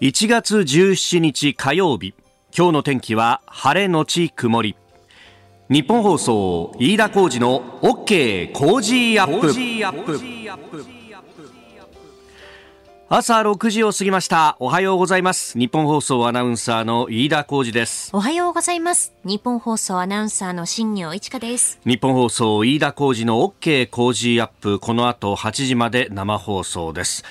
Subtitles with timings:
[0.00, 2.14] 1月17日火曜日。
[2.56, 4.76] 今日の天気は晴れのち曇り。
[5.68, 9.52] 日本放送飯田浩二の OK 工事アップ。
[13.08, 14.56] 朝6時を過ぎました。
[14.60, 15.58] おはようございます。
[15.58, 18.10] 日本放送アナウンサーの飯田浩二です。
[18.12, 19.12] おはようございます。
[19.24, 21.80] 日本放送アナウンサーの新業一華です。
[21.84, 24.78] 日本放送飯田浩二の OK 工事アップ。
[24.78, 27.24] この後8時まで生放送です。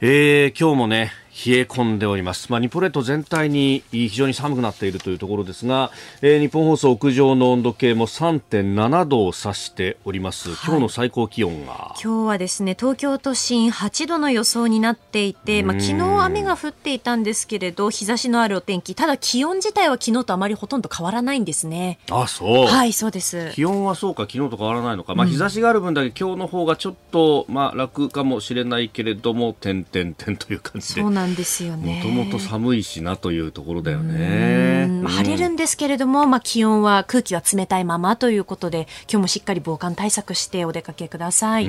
[0.00, 2.52] えー、今日もね冷え込んでおります。
[2.52, 10.50] まあ、日本列島全体に非常に寒くなっているというところですが、えー、日本放送屋上の温度計も3.7度を指しております。
[10.64, 21.98] 今日の最高気温が、はい、今日はですね、東京都心8度の予想になっていて、まあ、昨日雨が降っていたんですけれど、日差しのあるお天気、ただ気温自体は昨日とあまりほとんど変わらないんですね。
[22.10, 22.66] あ、そう。
[22.66, 23.52] はい、そうです。
[23.54, 25.14] 気温はそうか、昨日と変わらないのか。
[25.14, 31.00] まあ、日差しがある分だけ今日の方がちょっと、まあ、楽かもしれないけれども、点々点という感じで。
[31.00, 32.00] そうなんですよね。
[32.02, 35.02] ともと寒いしなというところだよね。
[35.06, 41.66] 晴れるんですけれども、まあ、気温は空気は冷たいままということで今日もしっかり防寒対策してお出かけください。
[41.66, 41.68] い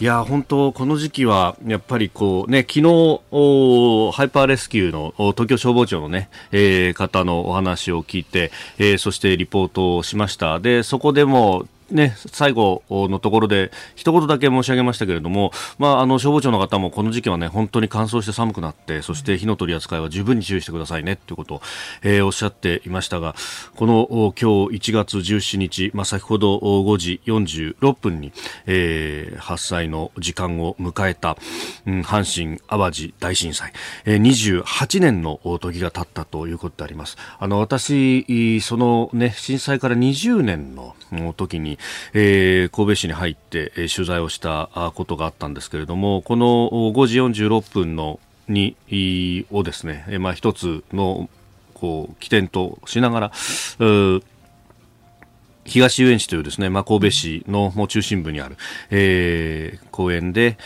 [0.00, 10.60] や本当この時期はやっぱりこうね昨日ハイパーレスキューの東京消防庁のね、えー、方のお話を聞いて、えー、そしてリポートをしました。
[10.60, 21.62] でそこでもね、最後のところで一言だけ申し上げましたけれども、まあ、あの消防庁の方もこの時期はね本当に乾燥して寒くなってそして火の取り扱いは十分に注意してくださいねということを、
[22.02, 23.34] えー、おっしゃっていましたが
[23.74, 28.32] この今日1月17日、まあ、先ほど5時46分に、
[28.66, 31.36] えー、発災の時間を迎えた、
[31.86, 33.72] うん、阪神・淡路大震災、
[34.04, 37.16] えー、28年の時が経ったということであります。
[37.38, 40.94] あの私その、ね、震災から20年の
[41.36, 41.78] 時に
[42.12, 48.76] えー、神戸市に入って、えー、取材をしたことがあったんですけれどもこの5時46分のに
[49.50, 51.28] をですね、えー、まあ一つの
[51.74, 53.32] こう起点としながら
[55.64, 58.56] 東遊園地というですね、まあ、神戸市のもう中心部にある、
[58.90, 60.58] えー、公園で、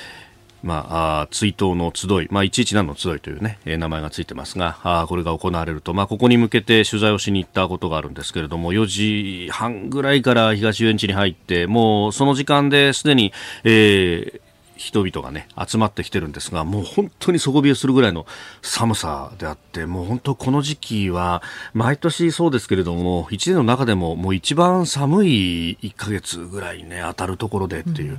[0.65, 14.41] まあ、あ追悼の集い、まあ、117の集いというね、えー、名前がついてますが、あこれが行われると、まあ、ここに向けて取材をしに行ったことがあるんですけれども、4時半ぐらいから東遊園地に入って、もうその時間ですでに、えー、
[14.77, 18.27] 人々がね、集まってきてるんですが、もう本当に底冷えするぐらいの
[18.63, 21.43] 寒さであって、もう本当この時期は、
[21.73, 28.19] 毎年そうですけれども、一年の中でももう一番寒い1ヶ月ぐらいね、当たるところでっていう。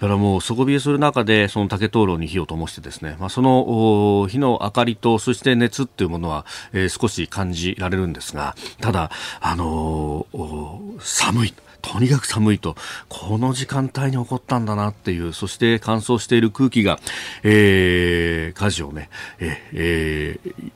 [0.00, 11.54] からもう底冷えする中で、その竹灯籠に火を灯してですね、まあその火の明かりと、そして熱っていうものは、えー、少し感じられるんですが、ただ、あのー、寒い。
[11.92, 12.74] とにかく寒いと、
[13.08, 16.98] この時間帯に起こったんだなっていう、そして乾燥している空気が、
[17.44, 19.08] えー、火事をね、
[19.38, 20.72] ええー、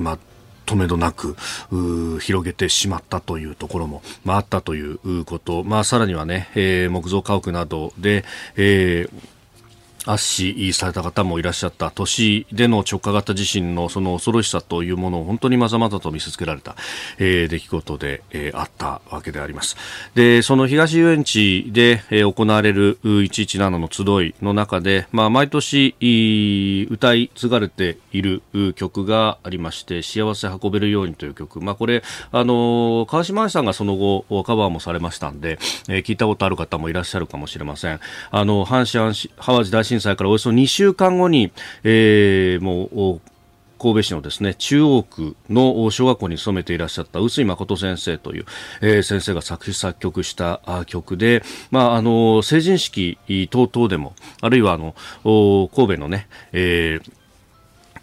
[0.00, 0.18] まあ、
[0.66, 1.36] 止めどなく
[2.20, 8.24] 広げてしまったというところも、まあ、あったということ、まあ、さらにはね、えー、木造家屋などで、
[8.56, 9.32] えー
[10.06, 16.76] 圧死された方もいらっしゃった都市での直下型地震のその恐ろしさというものを本当にまざまざと見せつけられた、
[17.18, 19.76] えー、出来事で、えー、あったわけであります。
[20.14, 25.94] で、その東遊園地で、えー、行われる117の集いの中で、まあ、毎年
[26.90, 28.42] 歌い継がれている
[28.74, 31.60] 曲がありまして、幸せ運べるようにという曲。
[31.60, 32.02] まあ、これ、
[32.32, 35.58] あの川島愛さんがその後カバーもされましたんで、
[35.88, 38.00] えー、聞いたことある方もいらっしゃるかもしれません。
[38.30, 41.52] あの、阪神・淡路大震震災からおよそ2週間後に、
[41.84, 42.86] えー、も
[43.16, 43.20] う
[43.78, 48.46] 神戸市のですね中央区の小学校に勤めていらっしゃった臼井誠先生という、
[48.80, 53.18] えー、先生が作詞作曲した曲で、まあ、あの成人式
[53.50, 54.94] 等々でもあるいはあの
[55.24, 57.21] 神戸のね、えー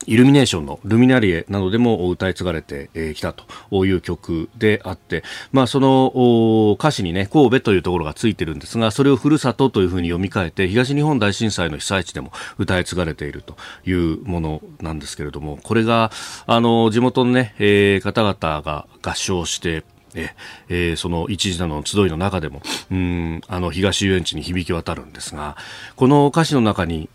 [0.09, 13.55] イルミネーションのルミナリエなどでも歌い継がれてきたという曲であって、まあ、その歌詞にね、神戸というところがついてるんですが、それをふるさとというふうに読み替えて、東日本大震災の被災地でも歌い継がれていると
[13.85, 16.11] いうものなんですけれども、これが、
[16.47, 19.83] あの、地元のね、えー、方々が合唱して、
[20.15, 25.55] えー、その一時なの集いの中でも、うん、あの、東遊園地に響き渡るんですが、
[25.95, 27.09] この歌詞の中に、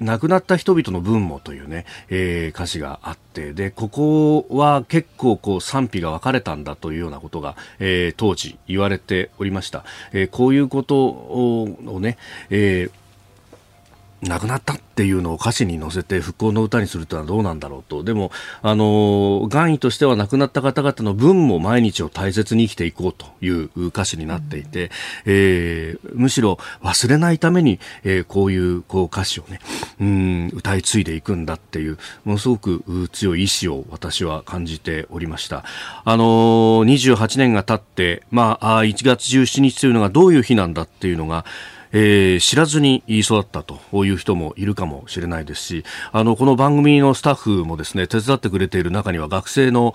[0.00, 9.84] 亡くなった人々の分もというね、えー、歌詞があって、で、ここは結構こう賛否が分かれたんだというようなことが、えー、当時言われておりました。
[10.12, 12.18] えー、こういうことをね、
[12.50, 13.03] えー
[14.24, 18.02] 亡くなったっていうのを歌詞に乗せて復興の歌にするというのはどうなんだろうと。
[18.02, 18.30] でも、
[18.62, 24.90] あの、願意としては亡くなった方々の分も毎日を大切に生きていこうという歌詞になっていて、うん、
[25.26, 29.60] えー、むしろ忘れないために、えー、こういうこう歌詞をね、
[30.00, 32.82] うん、歌い継いでいくんだっていう、ものすごく
[33.12, 35.64] 強い意志を私は感じておりました。
[36.04, 36.24] あの、
[36.84, 41.44] 28年が経って、まあ、1月17日というのがどういう日なんだっていうのが、
[41.96, 49.94] えー、知らずに言い育ったという人もいるかもしれないですし、あの、この番組のスタッフもですね、手伝ってくれている中には学生の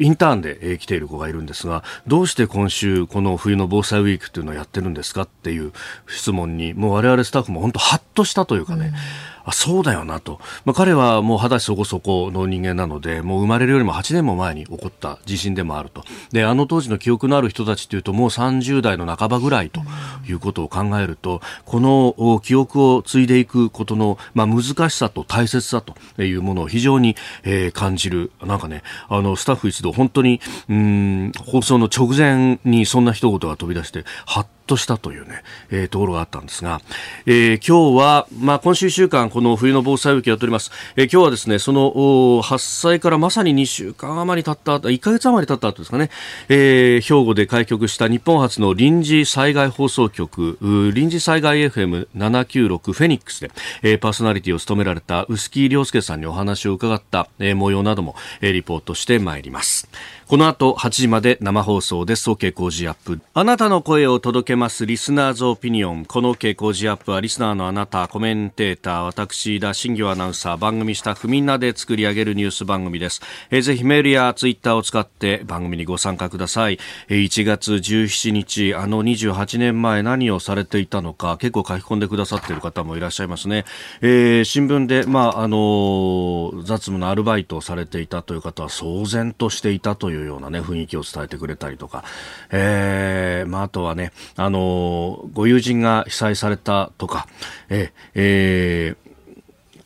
[0.00, 5.72] インターンで、えー、来ている子がいるんですが、どうして今週この冬の防災ウィークっていうのをやってるんですかっていう
[6.06, 16.04] 質問に、もう我々スタッフも本当ハッとしたというかね、うんあそうだよなと、まあ、彼はもう二十歳そこそこの人間なのでもう生まれるよりも8年も前に起こった地震でもあると。
[16.32, 19.80] であの当時の記憶のある人たちというともう30代の半ばぐらいと
[20.28, 28.32] いうことを考えるとこの記憶を継いでいくことの、まあ、難しさと大切さというものを非常に、えー、感じる。
[28.42, 36.80] なんかねあのスタッフ一同本当にうん放送の直前にそんな一言が飛び出してはっとしたというね、えー、ところがあったんですが、
[37.26, 40.70] えー、今日は、まあ、今週1週間、この冬の防災ウィークやっております。
[40.94, 46.10] えー、今日はですね、その、発災からまさに2週間余り経った後、1ヶ月余り経った後ですかね、
[46.48, 50.58] えー、兵庫で開局した日本初の臨時災害放送局、
[50.94, 53.50] 臨時災害 FM796 フェニックスで、
[53.82, 59.88] えー、パーソナリティを務められた臼木亮介さんにお話を伺った、えー、模様なども、えー、リポートしてまいります。
[60.28, 62.28] この後8時まで生放送です。
[62.28, 63.18] OK 工事アップ。
[63.32, 66.04] あなたの声を届けますリスナーズオピニオン。
[66.04, 73.22] この OK 工事アップはリスナーのあなた、コメンテーター、私、田新業アナウンサー、番組スタッフみんなで作り上げるニュース番組です。
[73.50, 76.78] えー、ぜひメールやツイッターを使って番組にご参加ください。
[77.08, 83.64] えー、1月17日、あの28年前何をされていたのか、結構書き込んでくださっている方もいらっしゃいますね。
[84.02, 92.04] えー、新聞で、まあ、あのー、雑務のアルバイトをされていたという方は騒然としていたといういうようなね、雰囲気を伝えてくれたりとか、
[92.50, 97.26] えー、まあ、あとはね、あのご友人が被災されたとか、
[97.68, 99.07] ええー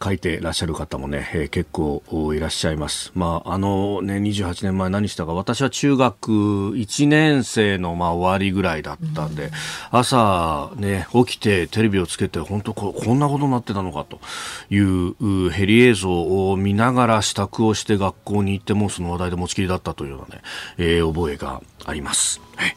[0.02, 2.02] 書いてらっしゃる方もね、えー、結構
[2.34, 3.12] いらっしゃいます。
[3.14, 6.31] まあ、あのね、28年前何したか、私は中学
[6.72, 9.50] 1年生のまあ終わりぐらいだったんで、うん、
[9.90, 14.20] 朝ね、起きてテレビをつけて、本当ここんなことになってたのかと
[14.70, 20.43] いうヘリ映像を見ながら支度をして学校に行ってもその話題で持ちきりだったというようなね、
[20.78, 22.40] えー、覚えがあります。
[22.56, 22.75] はい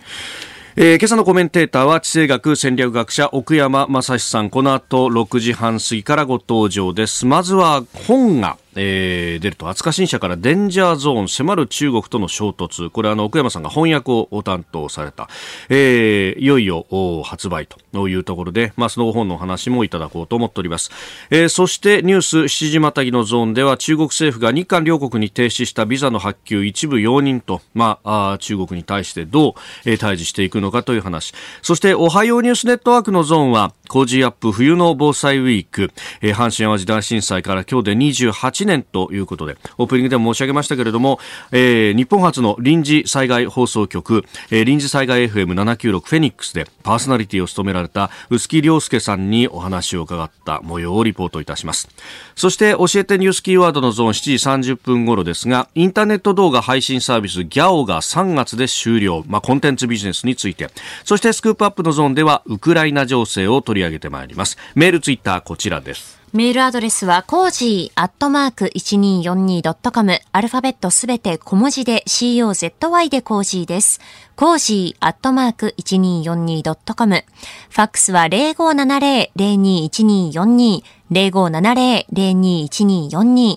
[0.78, 4.50] えー、今朝のコメンテーターは地政学戦略学者奥山正史さん。
[4.50, 7.26] この後6時半過ぎからご登場です。
[7.26, 8.58] まずは本が。
[8.76, 12.90] えー、出ると、扱新社からデンジャーゾーン、迫る中国との衝突。
[12.90, 15.30] これあの、奥山さんが翻訳を担当された。
[15.70, 16.86] えー、いよいよ
[17.24, 20.92] 発売というところで、まあ、その本の話もいただこうと思っております。
[21.30, 29.54] えー、そしてニュース7時またぎのゾーンでは、中国政府が日韓両国に停止したビザの発給一部容認と、まあ、あ中国に対してどう、
[29.86, 31.34] えー、対峙していくのかという話。
[31.62, 35.92] そして、おはようニュースネットワークのゾーンは、工事アップ冬の防災ウィーク、
[36.22, 41.20] えー、阪神淡路大震災から今日で28 1年ということで、オープニングでも申し上げましたけれども、
[41.52, 51.88] えー、日本初の臨時災害放送局、えー、臨時災害 FM796 フェニックスでパーソナリティを務められた臼木亮介さんにお話を伺った模様をリポートいたします。
[52.36, 60.70] そして教えてニュースキーワードのゾーン7時30分頃ですが、インターネット動画配信サービス GYAO が3月で終了、まあ、コンテンツビジネスについて、
[61.04, 64.58] そしてスクープアップのゾーンではウクライナ情勢を取り上げてまいります。
[64.74, 66.25] メールツイッターこちらです。
[66.36, 70.20] メールアドレスは、コージーアットマーク 1242.com。
[70.34, 74.02] アルファベットすべて小文字で COZY でコージーです。
[74.36, 77.24] コージーアットマーク 1242.com。
[77.70, 80.84] ファックスは0570-021242。
[81.10, 83.56] 0570-021242。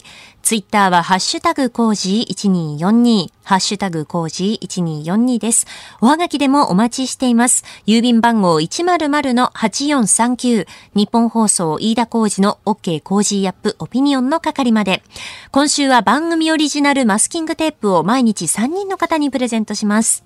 [0.48, 5.66] ツイッターはハッシュタグコージー1242、ハッシュタグコージー1242です。
[6.00, 7.64] おはがきでもお待ちしています。
[7.86, 15.02] 郵便番号100-8439、日本放送飯田コージの OK コージーアップオピニオンの係まで。
[15.50, 20.24] 今週は番組オリジナルマスキングテープを毎日3人の方にプレゼントします。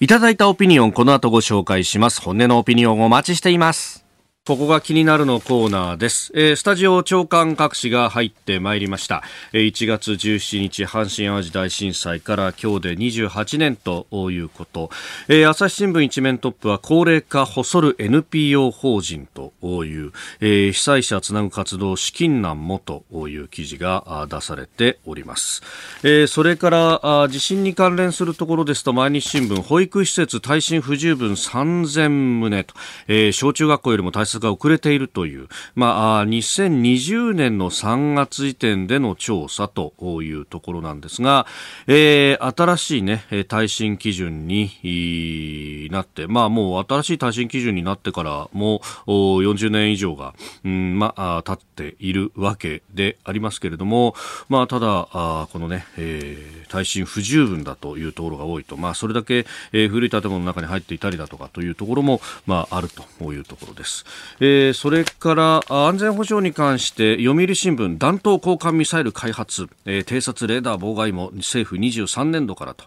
[0.00, 2.22] いただいたオピニオン、この後ご紹介します。
[2.22, 4.07] 本音のオピニオンお待ちしています。
[4.48, 6.32] ここが気になるのコーナーです。
[6.34, 9.22] えー、スタジオ長官各紙が入ってまいりました。
[9.52, 14.88] えー、1月17日、阪神淡路大震災から今日で28年ということ。
[15.28, 19.52] えー、朝日新聞一面トップは高齢化細る NPO 法人と
[19.84, 25.62] いう、えー、被災者つなぐ活動資金難もという記事が出されております。
[26.02, 32.74] えー、それから地震に関連するところですと毎日新聞保育施設耐震不十分3000棟と、
[33.08, 39.92] えー、小中学校よりも対策が遅れているという、まあ、2020年の3月時点での調査と
[40.22, 41.46] いうところなんですが、
[41.86, 54.14] えー、新しいね、耐震基準になって、まあもう新しい耐震基準になってからもう40年以上が、うん、まあ、経っているわけでありますけれども、
[54.48, 64.04] まあただ、あこのね、えー、耐震不十分だというところが多いと、まあそれだけ、えー、古い建物の中に入っていたりだとかというところも、まああるというところです。
[64.40, 72.84] えー、それから安全保障に関して読売新聞弾頭交換ミサイル開発、えー、偵察レーダー妨害も政府23年度からと、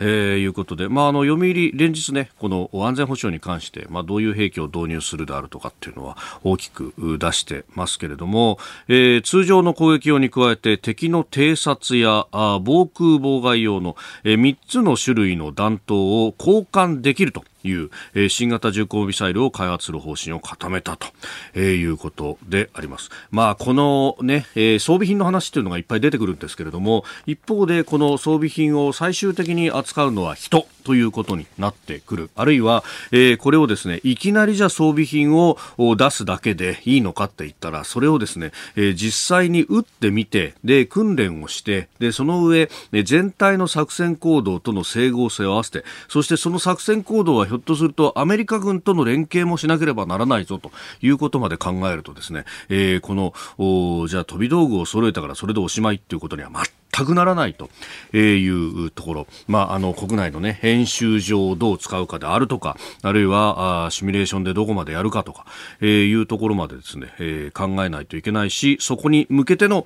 [0.00, 8.58] えー、いうことで、まあ、あの読売連日ねこの安全保障に関して、まあ、どういう兵器を導入するであるとかっていうのは大きく出してますけれども、
[8.88, 17.44] えー、通常の攻撃用に加えて敵の偵察やあ防空妨害用の、えー、3つの種類の弾頭を交換できると。
[17.64, 21.06] いう、えー、新型重工ミサイルを開発する方針を固めたと、
[21.54, 23.10] えー、いうことであります。
[23.30, 32.30] まあ、このね、えー、装備品の話というのがいっぱい出てくるんですけれども、一方でこの装備品を最終的に扱うのは人ということになってくる。
[32.34, 42.70] あるいは、えー、これをですね、いきなりじゃ装備品を出すだけでいいのかって言ったら、それをですね、えー、実際に撃ってみて、で、訓練をして、で、その上、
[43.04, 56.48] 全体の作戦行動との整合性を合わせて、そしてその作戦行動はひょっとするとアメリカ軍との連携もしなければならないぞということまで考えるとですね、えー、このじゃあ飛び道具を揃えたからそれでおしまいっていうことには
[56.92, 57.68] 全くならないと
[58.16, 65.46] いうところ、まあ、あの国内の、ね、編集上をどう使うかであるとかあるいはあシミュレーションでどこまでやるかとか、
[65.80, 69.84] えー、いうところまでですね、えー、考えないといけないしそこに向けての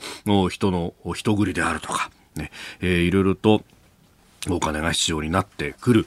[0.49, 3.63] 人の人繰りであるとか、ねえー、いろいろと
[4.51, 6.07] お金が必要になってくる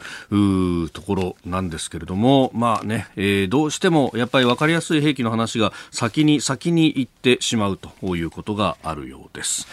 [0.89, 9.67] ところなんですけれども、まあね、えー、どうしてもやっぱり分かりやすい兵器の話が先に先に行ってしまうということがあるようです。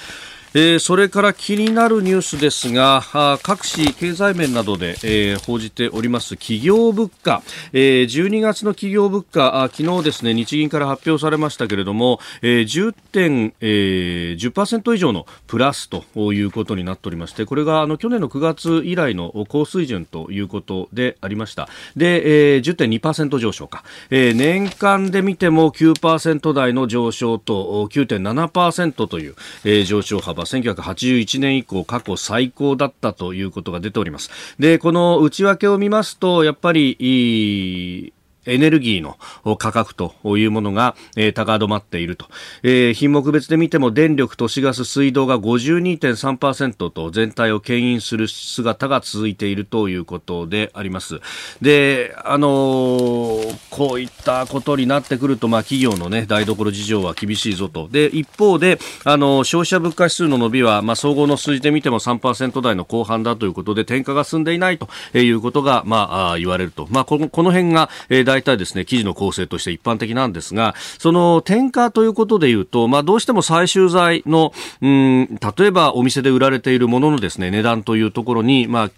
[0.54, 3.02] えー、それから気になるニュースですが
[3.42, 7.42] 各紙経済面などで、えー、報じております企業物価、
[7.73, 16.04] えー、12月の企業物価あ昨日ですね日銀から発表されましたけれども、えー、10点、えー、10%以上のプラスと
[16.35, 21.68] いうことになっておりましてこれがあの去年の9月以来の高水準ということでありました。
[21.97, 30.41] で、えー、10.2%上昇か、えー、年間で見ても9%台の上昇と9.7%という、えー、上昇幅。
[30.42, 34.30] は1981年以降過去最高だったということが出ております。
[34.58, 38.12] で、この内訳を見ますと、やっぱり、
[38.46, 39.16] エネルギーの
[39.56, 42.26] 価格というものが、えー、高止まっていると、
[42.62, 51.20] えー、品目別で見ても電力、都市ガス、水道が52.3%と全体を牽引する姿が続いているということであります。
[51.61, 57.88] で、あのー、こういったことになってくると、まあ、企業のね、台所事情は厳しいぞと。
[57.90, 66.88] で、一方で、あの消費者物価指数の伸びは、まあ、総合の数字で見ても3%台の後半だということで、転嫁が進んでいないということが、まあ、言われると。
[66.90, 78.90] まあ、この、この辺が、えー大体ですね、記事の構成として一般的なんですが、その転嫁ということでいうと、まあどうしても最終材の、うん、例えばお店で売られているもののですね、値段というところに、まあ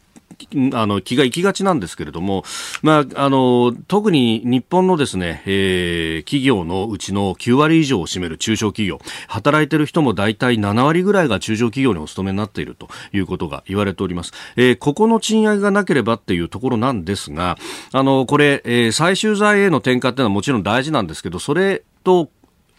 [0.75, 2.45] あの気が行きがちなんですけれども、
[2.83, 8.99] まあ、あの特に日本のですね、えー、企業のうちの9割以上を占める中小企業
[9.29, 17.59] 働いている人も大体7割ぐらいが中小企業にお勤めになっているということが言われております、えー、ここの賃上げがなければっていうところなんですが
[17.93, 22.29] あのこれ、えー、最終財への転嫁っていうのはもちろん大事なんですけどそれと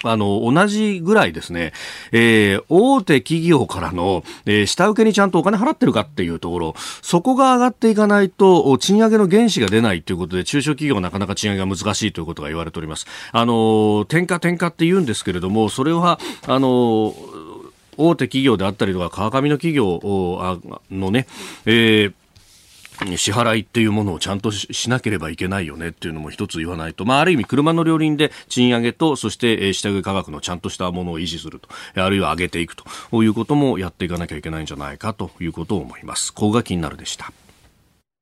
[0.06, 1.74] あの、同じぐらいですね、
[2.12, 13.06] えー、大手企業からの、えー、下請けにちゃんとお金払ってるかっていうところ、そこが上がっていかないと、賃上げの原資が出ないということで、中小企業はなかなか賃上げが難しいということが言われております。
[13.32, 17.16] あの、転嫁転嫁って言うんですけれども、それは、あの、
[17.98, 20.00] 大手企業であったりとか、川上の企業
[20.92, 21.28] のね、
[21.66, 22.14] えー
[23.18, 31.70] 支払いっていうものをちゃんとしなければいけないよねっていうのも一つ言わないと、まあ、ある意味車の両輪で賃上げと、そして下請け価格のちゃんとしたものを維持すると、
[32.02, 36.34] あるいは上げていくということもやっていかなきゃいけないんじゃないかということを思います。
[36.34, 37.32] ここが気になるでした。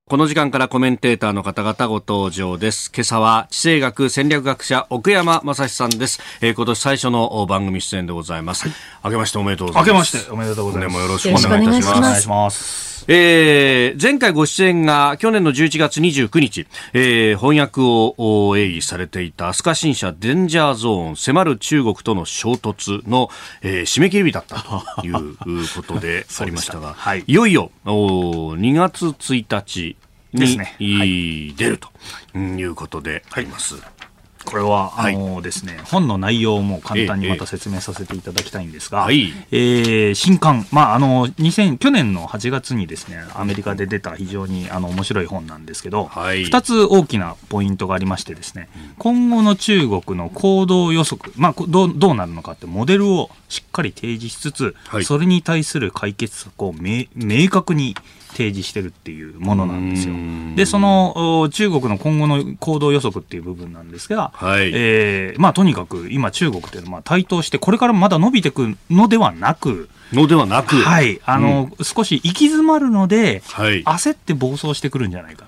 [0.09, 2.91] この時間からコメンテーターの方々ご登場です。
[2.93, 6.19] 今朝は地政学戦略学者奥山正史さんです。
[6.41, 8.67] えー、今年最初の番組出演でございます。
[8.67, 9.87] はい、明けましておめでとうございます。
[9.87, 10.95] 明けましておめでとうございます。
[10.99, 11.97] よろしくお願いいたします。
[11.97, 12.92] お願いします。
[13.07, 23.29] えー、前回ご出演が去年の11月29日、えー、翻訳を鋭意されていた飛鳥新社デンジャーゾーン迫る中国との衝突の、
[23.61, 24.55] えー、締め切り日だった
[25.01, 25.35] という
[25.75, 29.97] ことでありましたが、はい、いよいよお2月1日
[30.33, 30.75] に、ね。
[30.79, 33.75] はい、出るということであります。
[33.75, 34.02] はい
[34.45, 39.15] これは、あのですね、本の内容も簡単にまた説明させていただきたいんですが、え
[39.51, 46.45] えー新刊、まあ、あの、2000、去年の8月にですね、アメリカで出た非常にあの面白い本なんですけど、はい。
[46.45, 55.03] 2つ大きなポイントがありましてですね、今後の中国の行動予測、まあ、こどうどうなるのかってモデルをしっかり提示しつつ、はい。
[55.03, 57.95] それに対する解決策を明明確に
[58.33, 60.13] 提示してるっていうものなんですよ。
[60.55, 64.71] で、そのお中国の今後の行動予測っていう部分なんですが、はい。
[64.73, 73.83] えーまあ、とにかく今中国っていうのは台頭してこれからまだ伸びていくのではなく、のではなく、はい、あの、少し行き詰まるので、はい。
[73.83, 75.45] 焦って暴走してくるんじゃないか。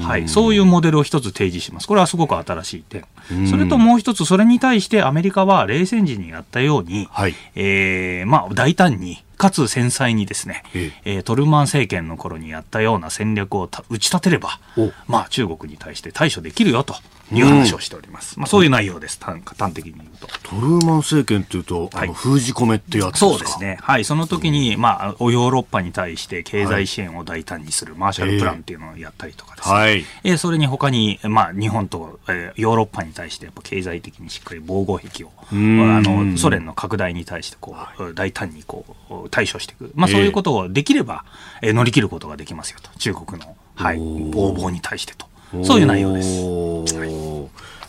[0.00, 1.86] はい、そういうモデルを一つ提示します。
[1.86, 3.04] これはすごく新しい点。
[3.30, 3.48] うん。
[3.48, 7.34] それともう一つ、それに対してアメリカは冷戦時にやったように、はい。
[7.54, 11.18] えーまあ、大胆に、かつ繊細にですね、ええ。
[11.18, 16.94] ートルーマン政権の頃にやったような戦略をた打ち立てればお、まあ、中国に対して対処できるよと
[17.32, 18.38] いう話をしております。
[18.38, 20.28] まあ、そういう内容です、端端的に言うと。
[20.42, 22.12] トルーマン政権っていうと、あのはい。
[22.12, 23.30] 封じ込めってやつですか？
[23.30, 23.78] そうですね。
[23.80, 24.04] はい。
[24.04, 29.74] その時に、まあ、ヨーロッパに対して経済支援を大胆にするマーシャルプランっていうのをやったりとかですね。
[29.74, 30.04] はい。
[30.24, 35.96] えーそれに他に、まあ、日本と、えーヨーロッパに対してやっぱ経済的にしっかり防護壁を、ん。
[35.96, 39.90] あの、ソ連の拡大に対してこう、大胆にこう、対処していく。
[39.96, 41.24] まあ、そういうことをできれば、
[41.62, 42.90] えー乗り切ることができますよと。
[42.98, 45.26] 中国の、はい、横暴に対してと。
[45.64, 46.40] そういう内容です。
[46.42, 47.48] おー。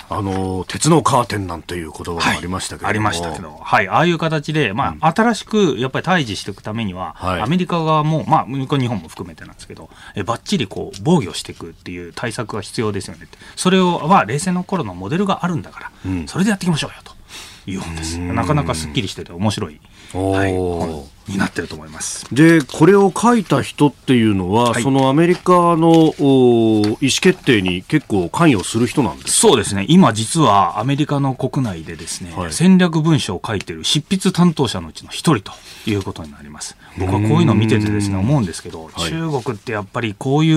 [0.10, 2.84] あの鉄のカーテンなんていう言葉がありましたけど。
[2.84, 7.42] も、ありましたけど、はい、ああいう形で、まあ、新しくやっぱり対峙していくためには、はい。
[7.42, 16.28] アメリカ側も、まあ、日本も含めてなんですけど、えばっちりこう防御していくっていう対策が必要ですよねって、それをは冷戦の頃のモデルがあるんだから、うん。
[16.28, 17.14] それでやっていきましょうよと
[17.72, 18.20] いう本です。
[18.20, 19.80] なかなかすっきりしてて面白い、
[20.14, 20.38] おー。
[20.38, 22.26] はい、本になってると思います。
[22.34, 29.86] でこれを書いた人っていうのは、はいそのアメリカのお意思決定に結構関与する人なんですそうですね。
[29.88, 35.54] 今実はアメリカの国内でですね、はい戦略文書を書いてる執筆担当者のうちの一人と
[35.90, 36.76] いうことになります。
[36.98, 40.54] 僕はこういうのを見ててですね、思うんですけど、はい中国ってやっぱりこうい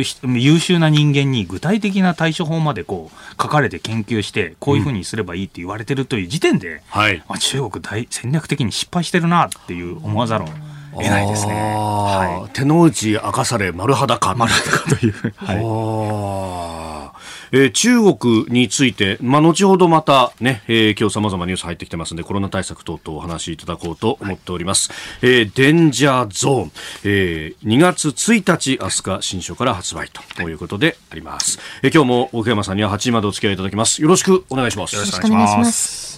[0.00, 10.48] う優秀な人間に具体的な対処法までこう書かれて研究して、こういうふうにすればいいって言われてるという時点で、はいまあ、中国大戦略的に失敗してるなっていう思わざるを
[10.92, 11.54] 得ないですね。
[11.54, 12.52] はい。
[12.52, 15.12] 手の内明かされ丸裸丸裸という。
[15.36, 17.08] はい。
[17.50, 24.90] えー中国について、まあ、後ほどまたね、えー今日様々ニュース入ってきてますので、コロナ対策等々お話しいただこうと思っております。
[25.22, 26.72] えーデンジャーゾーン、
[27.04, 31.58] えー2月1日、飛鳥新社から発売ということであります。
[31.82, 34.02] えー今日も奥山さんには8時までお付き合いいただきます。
[34.02, 34.94] よろしくお願いします。
[34.94, 36.17] よろしくお願いします。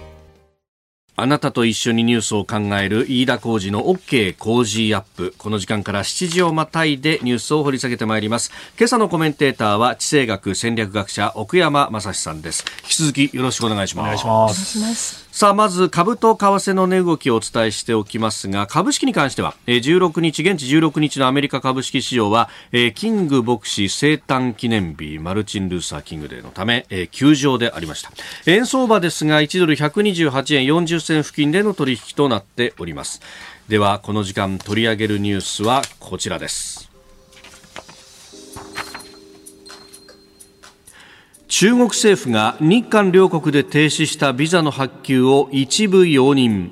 [1.17, 5.33] あなたと一緒にニュースを考える飯田浩二の OK 工事アップ。
[5.37, 8.51] この時間から7時をまたいでニュースを掘り下げてまいります。
[8.77, 12.65] 今朝のコメンテーターは地政学戦略学者奥山正史さんです。
[12.83, 14.05] 引き続きよろしくお願いします。
[14.05, 14.25] お願いし
[14.79, 15.20] ます。
[15.31, 22.49] さあ、まず株と為替の値動きをお伝えしておきますが、株式に関しては、16日、現地16日のアメリカ株式市場は、
[22.95, 28.11] キング牧師生誕記念日、マルチン・ルーサー・キングデーのため、休場でありました。
[28.45, 33.21] 円相場ですが、1ドル128円40銭付近での取引となっております。
[33.69, 36.90] では、この時間取り上げるニュースはこちらです。
[41.51, 46.69] 中国政府が日韓両国で停止したビザの発給を一部容認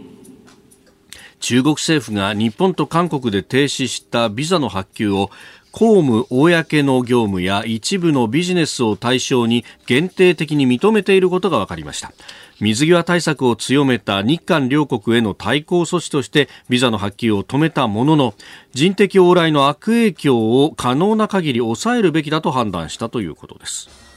[1.42, 5.32] 中国政府が日本と韓国で停止したビザの発給を
[5.74, 12.14] 公務、公の業務や一部のビジネスを対象に限定的に認めていることが分かりました。
[12.62, 18.34] 水際対策を強めた日韓両国への対抗措置としてビザの発給を止めたものの
[18.74, 24.09] 人的往来の悪影響を可能な限り抑えるべきだと判断したということです。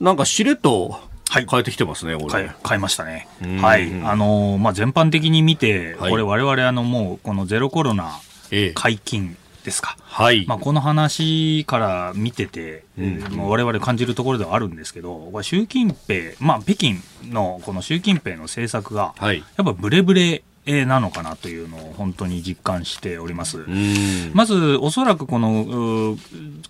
[0.00, 2.28] なんかしれっとはい変えてきてますね、俺。
[2.30, 3.56] 変え変えましたねうん。
[3.60, 3.84] はい。
[4.04, 9.96] あのーまあ、全般的に見て、はいこれ我々あのもうこのゼロコロナええ解禁ですか。
[10.00, 10.46] はい。
[10.46, 19.38] まあ、この話から見てて、うんまあ我々感じるところではあるんですけど、これ習近平、まあ、北京のこの習近平の政策が、はい。
[19.38, 23.58] やっぱブレブレなのかなというのを本当に実感しております。
[23.58, 24.32] うん。
[24.34, 26.16] まず、おそらくこの、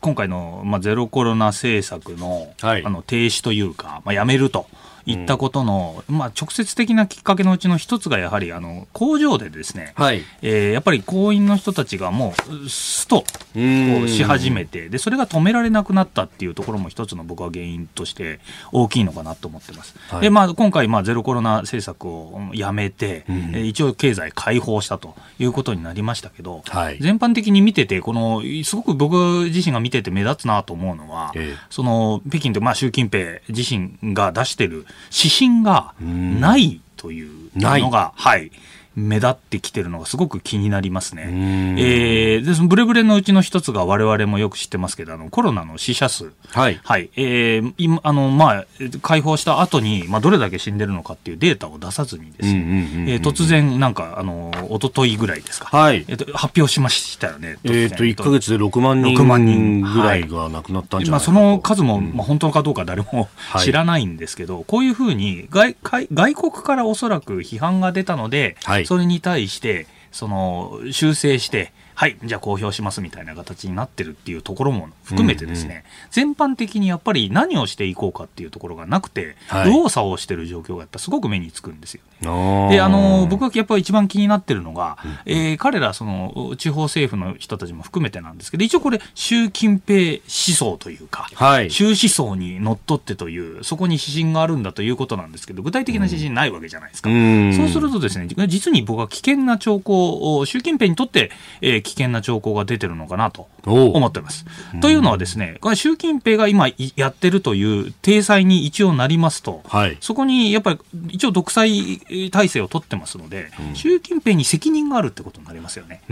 [0.01, 4.67] 今回の、まあ、ゼロコロナ政策の,、はいあの停止というか、まあ、やめると
[5.07, 10.23] いったことの、まあ、直接的なきっかけのうちの一つが、やはりあの工場でですね、はい。
[10.43, 18.41] えーやっぱり工員の人たちがもう、ストうんをし始めて、で、それが止められなくなったっていうところも一つの僕は原因として
[18.73, 19.95] 大きいのかなと思ってます。
[20.09, 26.99] はいで、まあ、今回、まあ、ゼロコロナ政策をやめて、うんえー一応経済解放したということになりましたけど、はい。
[27.01, 36.41] 全般的に見てて、この、すごく僕自身が見てて目立つなと思うのは、ええその、北京で、まあ、習近平自身が出してる指針がうん。
[36.41, 37.83] ないというない。
[37.83, 38.51] のが、はい、
[38.97, 41.27] 目立ってきてるのがすごく気になりますね。
[41.27, 46.33] んえーで、そのブレブレのうちの一つが我々もよく知ってますけど、あの、コロナの死者数。
[46.51, 46.81] はい。
[46.83, 47.11] はい。
[47.17, 48.67] えー今、あの、まあ、
[49.03, 55.77] 解放した後に、まあ、どれだけ死んでるのかっていうデータを出さずにですね、突然、なんか、あの、一昨日ぐらいですか。
[55.77, 57.59] はいえっと、発表しましたよね。
[57.65, 82.69] えっ、と、1ヶ月で6万6万人人ぐらいが亡くなったんじゃまあ、ないかとその数も、まあ、本当かどうか誰もはい知らないんですけど、こういうふうに外外外国からおそらく批判が出たので、はいそれに対してその修正して、はい、じゃあ公表しますみたいな形になってるっていうところも含めてですね、全般的にやっぱり何をしていこうかっていうところがなくて、はい右往左往してる状況がやっぱすごく目につくんですよね。
[82.71, 91.71] で、あの、僕がやっぱり一番気になってるのが、えー彼ら、その、地方政府の人たちも含めてなんですけど、一応これ、習近平思想というか、はい。
[91.71, 97.09] 習思想にのっとってという、そこに指針があるんだということなんですけど、具体的な指針ないわけじゃないですか。
[97.09, 101.31] んそうするとですね、実に僕は危険な兆候を、習近平にとって、
[101.61, 103.49] えー危険な兆候が出てるのかなと。
[103.67, 104.45] おう思ってます。
[104.81, 109.97] というのはですね、これ習近平が今いやってるという体裁に一応なりますと、はい。
[110.01, 110.79] そこにやっぱり
[111.11, 111.99] 一応独裁
[112.31, 116.03] 体制を取ってますので、習近平に責任があるってことになりますよね。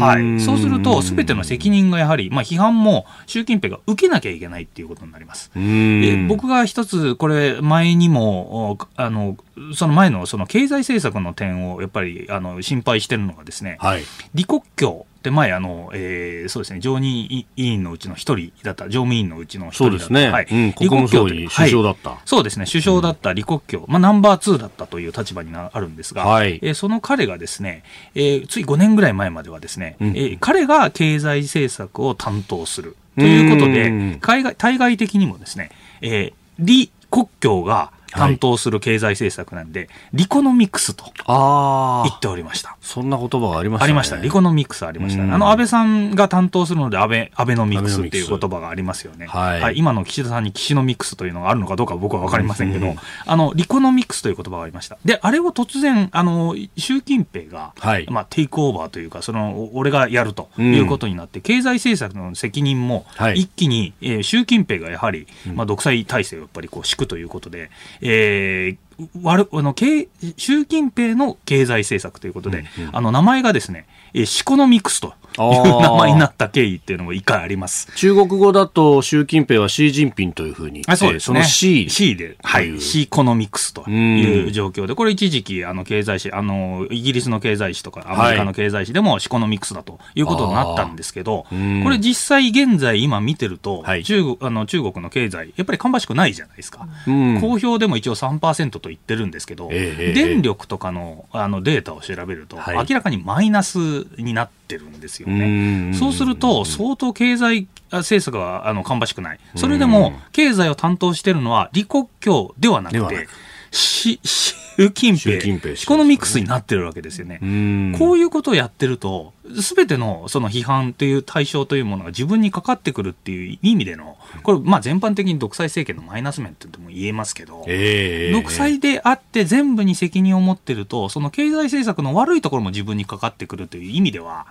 [0.00, 5.50] はい、そうすると、すべての責任がやはり、まあ、批判も習近平が受けなきゃいけないっていうことになります。
[5.56, 9.36] うーんで僕が一つ、これ、前にも、おあの
[9.74, 14.02] その前のその経済政策の点をやっぱりあの心配してるのがですね、はい。
[14.34, 20.04] 李克強って前あの、えーそうですね、常任委員のうちの一人だった、常務委員のうちの一人だった。
[20.04, 20.28] そうですね。
[20.30, 20.46] はい。
[20.50, 22.18] うん、国務総理、首相だった。
[22.24, 26.58] そうですね、首相だった李克強、まあ、ナンバー2だったという立場になあるんですが、はい。
[26.62, 30.08] えーその彼がですね、えーつい5年ぐらい前まではですね、うん。
[30.08, 32.96] えー彼が経済政策を担当する。
[33.16, 33.72] ということうん。
[34.12, 41.04] で、海外対外的にもですね、えー李克強が担当する経済政策なんで、リコノミクスと。
[41.04, 42.76] 言っておりました。
[42.80, 43.84] そんな言葉がありましたね。
[43.84, 44.16] ありました。
[44.16, 49.26] リコノミクスありました、うんあの、安倍さんが担当するので、安倍、アベノミクスっていう言葉がありますよね。
[49.26, 52.96] はい今の岸田さんに岸ノミクスというのがあるのかどうかは僕はわかりませんけど、うん
[53.26, 54.98] あの、リコノミクスという言葉がありました。
[55.04, 67.70] で、あれを突然、あの、習近平が、はいまあ、テイクオーバーというか、その、俺がやるということになって、経済政策の責任もはい一気に、えー習近平がやはり、まあ、独裁体制をやっぱりこう敷くということで、
[68.02, 68.76] えー
[69.22, 77.90] 悪あの経習近平の経済政策ということで、あの名前がですね、えーシコノミクスという名前になった経緯っていうのも一回あります。
[77.96, 80.82] 中国語だと習近平はシー・ジンピンというふうに。
[80.86, 81.42] あそうですね。
[81.42, 81.88] その C。
[81.90, 82.80] C で、はとい。
[82.80, 96.86] C コノミクスという状況で、これ一時期、あの、経済誌、あの、イギリスの経済誌とか、アメリカの経済誌でもシコノミクスだということになったんですけど、これ実際現在今見てると、はい中国、あの、中国の経済、やっぱり芳しくないじゃないですか。
[97.06, 105.90] うん公表でも一応3%と言ってるんですけど、ええええ電力とかのあのデータを調べると、はい明らかにマイナスになってるんですようね。
[105.90, 109.40] んそうすると、相当経済政策はあの芳しくない。
[109.56, 113.28] それでも、経済を担当してるのは李克強ではなくて
[113.70, 114.54] し習
[114.94, 117.38] 近平、習近平氏シコノミクスになってるわけですよね。
[117.42, 117.94] うん。
[117.98, 128.32] こういうことをやってると、すべてのその批判という対象というものが自分にかかってくるっていう意味での、これ、まあ全般的に独裁政権のマイナス面っても言えますけど、ええ。
[128.32, 134.46] 独裁であって全部に責任を持ってると、その経済政策の悪いところも自分にかかってくるという意味では、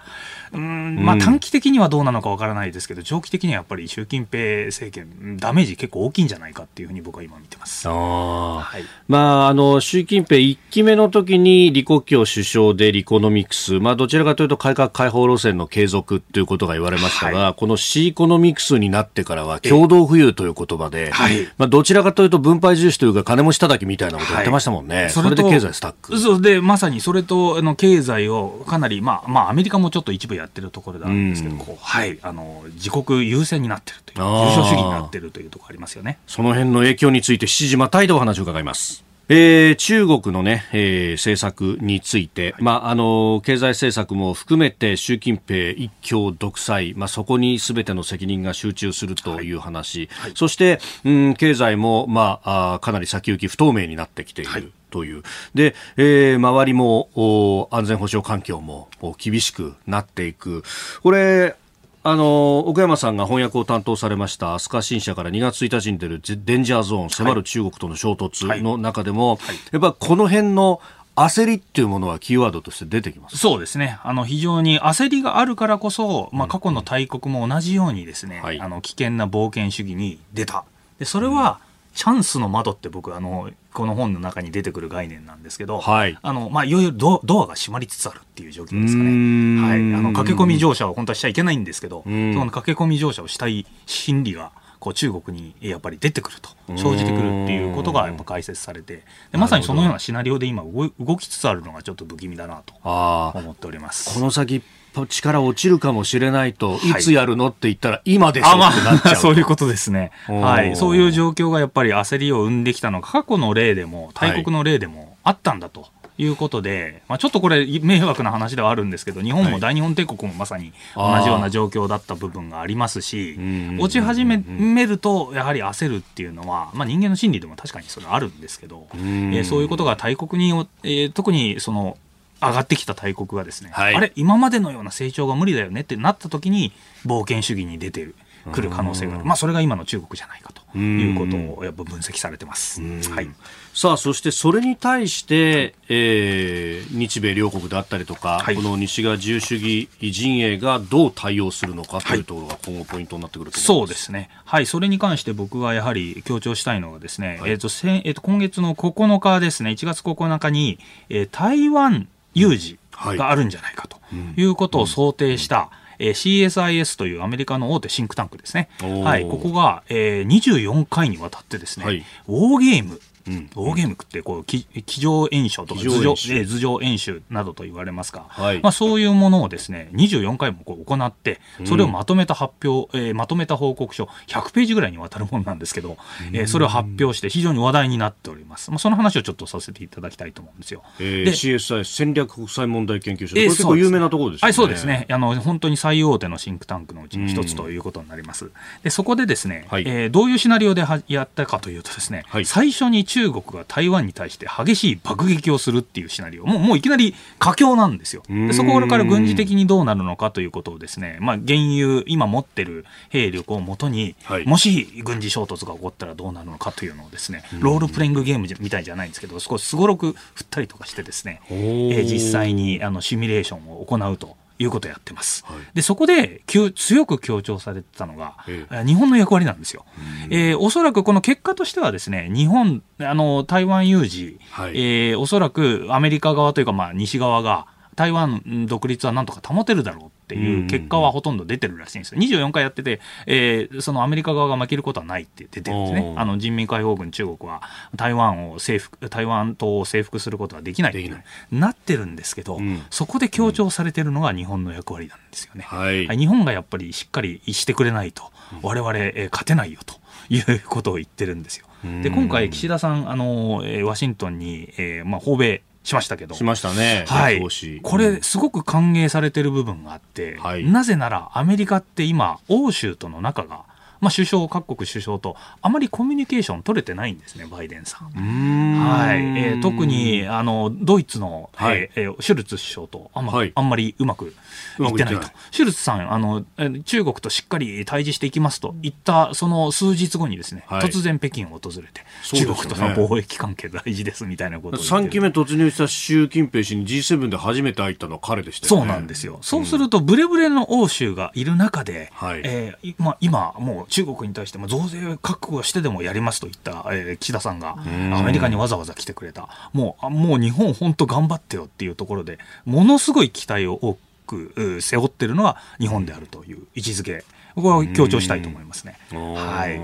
[0.54, 1.04] うーん。
[1.04, 7.88] まあ、うん短期的にはどうなのかわからないですけど、長期的にはやっぱり習近平政権、ダメージ結構大きいんじゃないかっていうふうに僕は今見てます。
[7.88, 8.60] ああ。
[8.62, 8.84] はい。
[9.08, 26.18] まあ、あの、習近近平1期目の時に李克強首相でリコノミクス、まあ、どちらかというと改革開放路線の継続ということが言われましたが、はい、このシーコノミクスになってからは共同富裕という言葉で、はい、まあ、どちらかというと分配重視というか金持ち叩きみたいなことやってましたもんね、はい、それで経済スタック。
[26.18, 36.20] そうでまさにそれとあの経済をかなり、まあまあ、アメリカもちょっと一部やってるところなんですけど、うん、はいあの自国優先になってるという優勝主義になってるというところありますよね。
[36.28, 39.04] その辺の影響について7時またいでお話を伺います。
[39.34, 49.54] えー、中国のね、えー、政策について、まあ、あの、経済政策も含めて習近平一強独裁、まあ、そこにすべての責任が集中するとい。
[49.54, 50.28] う話、はい。
[50.28, 54.74] はい、そして、うん、経済も、まあ、あかなり先行き不透明になってきている。
[54.92, 55.24] はいという。
[55.56, 60.64] で、えー、周りも、安全保障環境も厳しくなっていく。
[61.02, 61.56] これ、
[62.04, 69.48] あの奥山さんが翻訳を担当されました飛鳥新社から2月1日に出るデンジャーゾーン迫る中国との衝突の中でも、はい。
[69.50, 70.82] はい、やっぱこの辺の
[71.16, 73.38] 焦りっていうものはキーワードとして出てきます？
[73.38, 74.00] そうですね。
[74.04, 80.66] あの非常に焦りがあるからこそ、まあ、過去の大国も同じようにですね、うん、あの危険な冒険主義に出た。
[80.98, 89.62] でそれは、うんチャンスの窓って僕あのこの本の中に出てくる概念なんですけど、はい、あのまあいよいよドドアが閉まりつつあるっていう状況ですかね。
[89.62, 104.14] はい、あの駆け込み乗車を本当はしちゃいけないんですけど、その駆け込み乗車をしたい心理がこう中国にやっぱり出てくると生じてくるっていうことがやっぱ解説されてでまさにそのようなシナリオで今動きつつあるのがちょっと不気味だなと思っております。
[104.14, 104.64] この先
[105.08, 115.88] 力落ちるかもしれないと、い、つやるのって言ったら今でしょってなっちゃう、 そういうことですね、はい、そういう状況がやっぱり焦りを生んできたのが過去の例でも大国の例でもあったんだと。
[116.18, 123.40] いうことで、まあ、ちょっとこれ迷惑な話ではあるんですけど日本も大日本帝国もまさに同じような状況だった部分がありますし
[123.80, 124.38] 落ち始め
[124.86, 131.98] るとやはり焦るっていうのは、まあ、人間の心理でも確かにそれあるんですけど、えー、そういうことが大国に、えー、特にその
[132.42, 136.74] 上がってきた大国がですね、はい、あれ今までのような成長が無理だよねってなった時に
[137.06, 138.16] 冒険主義に出てる
[138.52, 142.82] くる可能性がある、まあ、それが今の中国じゃないかということをやっぱ分析されてます。
[142.82, 143.30] はい。
[143.74, 163.98] さあそしてそれに対して、えー、日米両国であったりとか、はい、この西側自由主義陣営がどう対応するのかというところが今後ポイントになってくるとそうですね、はい、それに関して僕がやはり強調したいのはですね、はい、えーとえーと、今月の9日ですね1月9日に、えー、台湾有事があるんじゃないかと
[164.38, 168.70] いうことを想定した、えー、CSIS というアメリカの大手シンクタンクですね。
[168.80, 185.98] はい、ここが、えー、24回にわたってですね、はい、ウォーゲームうん、ウォーゲームってこう机上演習とか頭上頭上演習などと言われますが、はい、まあ、そういうものをですね24回もこう行ってそれをまとめた発表、うん、えー、まとめた報告書100ページぐらいにわたるものなんですけど、
[186.30, 190.84] うん、えー、それを発表して非常に話題になっております、まあ、その話をちょっとさせていただきたいと思うんですよ。
[191.00, 194.46] えー、で CSI 戦略国際問題研究所、えー、これ結構有名なところですね。
[194.46, 195.06] はい、そうですね。
[195.10, 198.52] あの本当に最大手のシンクタンクのうちの一つということになります。
[198.84, 206.46] でそこでですね、はい、えー、どういうシナリオではやったかというとですね、はい、最初に中国が台湾に対して激しい爆撃をするっていうシナリオ。
[206.46, 208.24] もうもういきなり佳境なんですよ。
[208.30, 225.44] でそこから軍事的にどうなるのかということをですね、まあ、原油今持ってる兵力をもとに、はい、もし軍事衝突が起こったらどうなるのかというのをですねロールプレイングゲームみたいじゃないんですけど少しすごろく振ったりとかしてですね、えー、実際にあのシミュレーションを行うということをやってます。
[225.46, 226.44] はい、でそこで
[226.76, 229.86] 強く強調されてたのが、ええ、日本の役割なんですよ。
[230.30, 242.22] えー、おそらくこの結果としてはですね日本あの台湾有事、はい、えー、おそらくアメリカ側というか、まあ、西側が台湾独立はなんとか保てるだろうっていう結果はほとんど出てるらしいんですよ。
[242.22, 246.14] 24回やってて、えー、そのアメリカ側が負けることはないって出てるんですね。
[246.18, 247.62] あの人民解放軍中国は
[247.96, 251.12] 台湾を征服、台湾島を征服することはできないでき
[251.52, 255.66] なってるんですけど、うん、そこで強調されてるのが日本の役割なんですよね。
[255.68, 258.24] はい、日本がやっぱりしっかりしてくれないと、
[258.62, 259.96] 我々、えー、勝てないよと
[260.30, 261.66] いうことを言ってるんですよ。
[262.04, 266.36] で今回、岸田さん、あのワシントンに、えーまあ、訪米しましたけど。
[266.36, 267.06] しましたね。
[267.08, 267.42] はい。
[267.82, 273.66] これ、すごく歓迎されてる部分があって、はい、なぜならアメリカって今、欧州との仲が
[274.02, 278.10] まあ、首相、各国首相とあまりコミュニケーション取れてないんですね、バイデンさん。
[278.10, 279.20] はい。
[279.20, 285.16] えー、特にあのドイツの、はい、えー、シュルツ首相とあんまはい、あんまりうまくいってない。
[285.16, 285.28] と。
[285.52, 286.44] シュルツさんあの、
[286.84, 298.88] 中国としっかり対峙していきますと言ったその数日後にですね、はい、突然北京を訪れて、中国との貿易関係大事ですみたいなことを3期目突入した習近平氏に G7 で初めて会ったのは彼でしたよね。
[298.88, 299.38] そうなんですよ。
[299.42, 302.42] そうすると、ブレブレの欧州がいる中で、はい。
[302.44, 318.98] えーまあ、今、もう中国に対しても増税覚悟してでもやりますと言った、えー、岸田さんがアメリカにわざわざ来てくれた、もうもう日本、本当頑張ってよっていうところで、ものすごい期待を多く背負ってるのは日本であるという位置づけ、ここは強調したいと思いますね。
[319.12, 319.78] はい。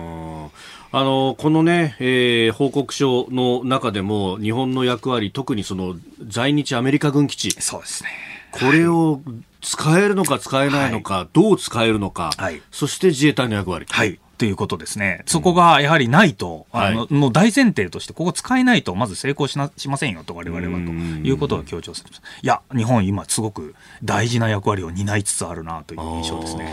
[0.89, 7.51] あのこのね、えー、報告書の中でも日本の役割特にその在日アメリカ軍基地。
[7.61, 9.21] そうですねこれを
[9.61, 13.85] 使えるのか使えないのか、はい、どう使えるのか、はい、そして自衛隊の役割。
[13.89, 15.23] はいということですね。
[15.25, 22.11] そこがやはりないと、うん、あの、はい、もう大前提として、ここ使えないと、まず成功しな、しませんよと、我々はということを強調する。
[22.43, 26.71] いや、日本今すごく大事な役割を担いつつあるなという印象ですね。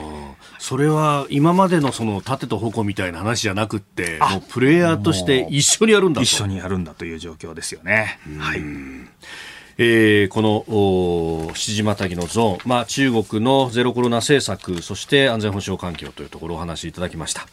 [0.59, 8.19] それは今までのその盾と矛みたいな話じゃなくて、もうプレイヤーとして一緒にやるんだ一緒にやるんだという状況ですよね。
[8.39, 8.63] はい。
[9.77, 10.43] えー、こ
[11.49, 17.49] の七時またぎのゾーン、まあ、中国のゼロコロナ政策そして安全保障環境というところをお話しいただきました。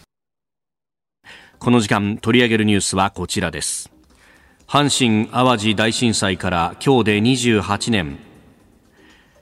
[1.57, 3.91] この時間取り上げるニュースはこちらです。
[4.67, 8.17] 阪神・淡路大震災から今日で28年。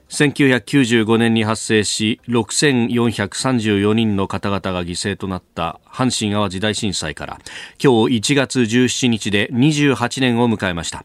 [0.08, 7.38] 1995年に発生し6434人の方々が犠牲となった阪神・淡路大震災から
[7.82, 11.04] 今日1月17日で28年を迎えました。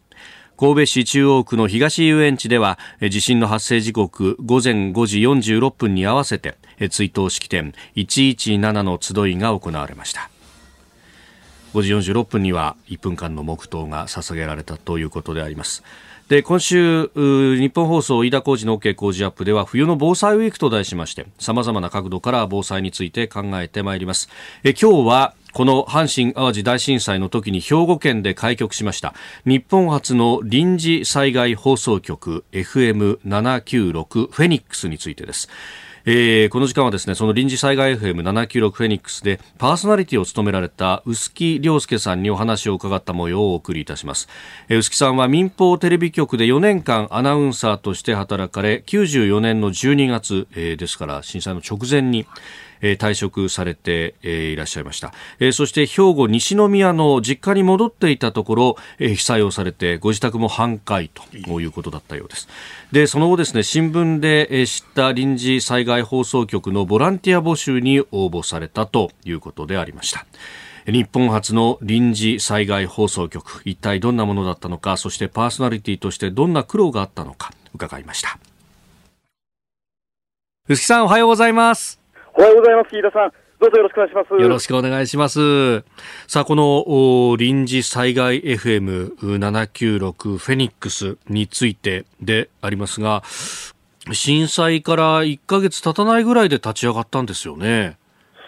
[0.57, 6.55] 神戸市中央区の東遊園地では地震の発生時刻午前5時46分に合わせて
[6.89, 10.29] 追悼式典117の集いが行われました。
[11.73, 15.83] 5時46分には1分間の黙祷が捧げられたということであります。
[16.29, 24.29] で今週日本放送飯田浩司の OK 工事アップでは冬の防災ウィークと題しまして様々な角度から防災について考えてまいります。
[24.63, 29.13] え今日はこの阪神・淡路大震災の時に兵庫県で開局しました
[29.45, 35.47] 日本初の臨時災害放送局 FM796 フェニックスについてです。
[36.07, 44.27] えー、この時間はですね、その臨時災害 FM796 フェニックスでパーソナリティを務められた臼木亮介さんにお話を伺った模様をお送りいたします。
[44.67, 52.27] えー、臼木さんは民放テレビ局で4年間アナウンサーとして働かれ、94年の12月、えー、ですから震災の直前に、
[52.81, 62.47] えー、退職されて、えー、いらっしゃいました、えー、そして兵庫西宮の実家に戻っていたところ、えー、被災をされてご自宅も半壊ということだったようです。
[62.91, 70.25] でその後ですね新聞で、えー、知った臨時災害放送局のボランティア募集に応募されたということでありました。
[70.85, 78.37] 日本初の臨時災害放送局一体どんなものだったのかそしてパーソナリティとしてどんな苦労があったのか伺いました。
[80.67, 82.04] 臼木さんおはようございます。
[82.37, 83.31] おはようございます、飯田さん。
[83.61, 84.41] どうぞよろしくお願いします。
[84.41, 85.85] よろしくお願いします。
[86.27, 93.23] さあ、この臨時災害 FM796 フェニックスについてでありますが、
[94.11, 97.97] 震災から1ヶ月経たないぐらいで立ち上がったんですよね。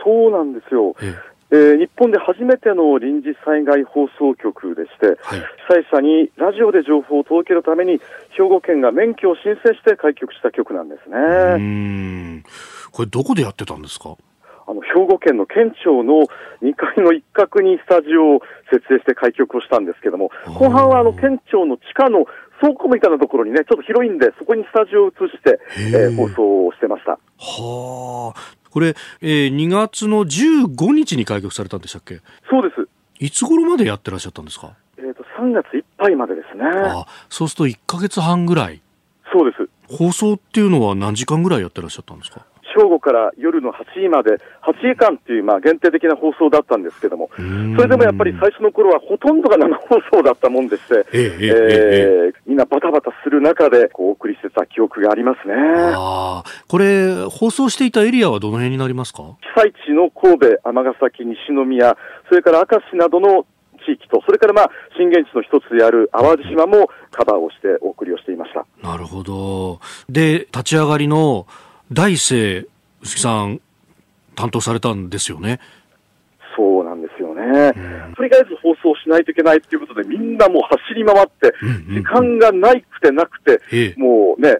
[0.04, 0.94] そうなんですよ。
[1.02, 1.16] え
[1.50, 12.44] えー、日本で初めての臨時災害放送局でして、はい、被災者にラジオで情報を届けるために、兵庫県が免許を申請して開局した局なんですね。
[12.88, 14.16] うんこれどこでやってたんですか？
[14.70, 16.28] あの兵庫県の県庁の
[16.62, 22.26] 2階の一角にスタジオを設営して開局をしたんですけども、後半はあの県庁の地下の
[22.60, 25.60] 倉庫みたいなところにね、ちょっと広いんで、そこにスタジオを移して、
[25.96, 27.12] えー、放送をしてました。
[27.12, 28.58] はあ。
[28.70, 32.20] これ、えー、2月の15日に開局されたんでしたっけ？
[32.50, 32.88] そうです。
[33.20, 34.74] いつ頃までやってらっしゃったんですか？
[34.98, 36.66] えっ、ー、と、3月いっぱいまでですね。
[36.66, 38.82] あそうすると1か月半ぐらい。
[39.32, 39.70] そうです。
[39.98, 42.46] 放送っていうのは何時間ぐらいやってらっしゃったんですか？
[42.78, 55.56] 正午から夜の8時まで、8時間っていうまあ限定的な放送だったんですけども、それでもやっぱり最初の頃はほとんどが 生放送だったもんでして、えー、えー、みんなバタバタする中でこうお送りしてた記憶がありますね。
[55.58, 59.24] あこれ、放送していたエリアはどの辺になりますか？
[59.56, 61.98] 被災地の神戸、尼崎、西宮、
[62.30, 63.46] それから明石などの
[63.86, 68.66] 地域と、それからまあ震源地の一つである淡路島もカバーをしてお送りをしていました。
[68.84, 69.80] なるほど。
[70.10, 71.48] で、立ち上がりの
[71.92, 72.68] 第一声、
[73.02, 73.62] 臼木さん、
[74.36, 75.60] 担当されたんですよね。
[76.56, 77.72] そうなんですよね、
[78.08, 81.54] うん、とりあえず放送しないといけないということで、みんなもう走り回って、
[81.88, 83.62] 時間がないくてなくて、
[83.96, 84.58] もうね、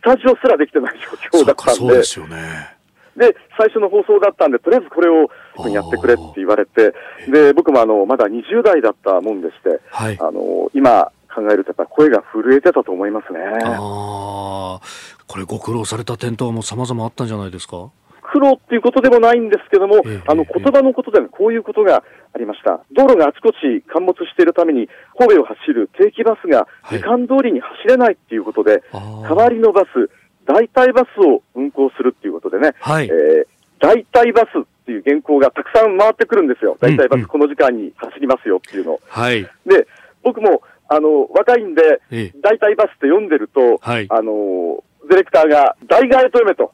[0.00, 0.98] スタジオすらできてない
[1.32, 2.76] 状況だったんで、そうですよね。
[3.16, 5.30] で、最初の放送だったんで、とりあえずこれを
[5.68, 6.92] やってくれって言われて、
[7.28, 13.40] で、僕もあの、まだ20代だったもんでして、はい、あの、今考えるとやっぱ声が震えてたと思いますね。
[13.40, 14.80] ああ、
[15.26, 17.90] これご苦労された点等も様々あったんじゃないですか？
[18.30, 22.80] 苦労っていうことでもないんですけども、えあの言葉のことでこういうことがありました。
[22.92, 24.86] 道路があちこち陥没しているために、
[25.16, 30.10] 神戸を走る定期バスが時間通りに走れないっていうことで、はい、代わりのバス、
[30.44, 33.46] 代替バスを運行するっていうことでね、はい、えー、
[33.80, 36.76] 代替バスっていう原稿がたくさん回ってくるんですよ。
[36.80, 39.00] 大体バスこの時間に走りますよっていうの。
[39.08, 39.42] はい。
[39.64, 39.86] で、
[40.22, 42.00] 僕も、あの、若いんで、
[42.42, 46.72] 大体バスって読んでると、はい、あの、ディレクターが、大概と読めと。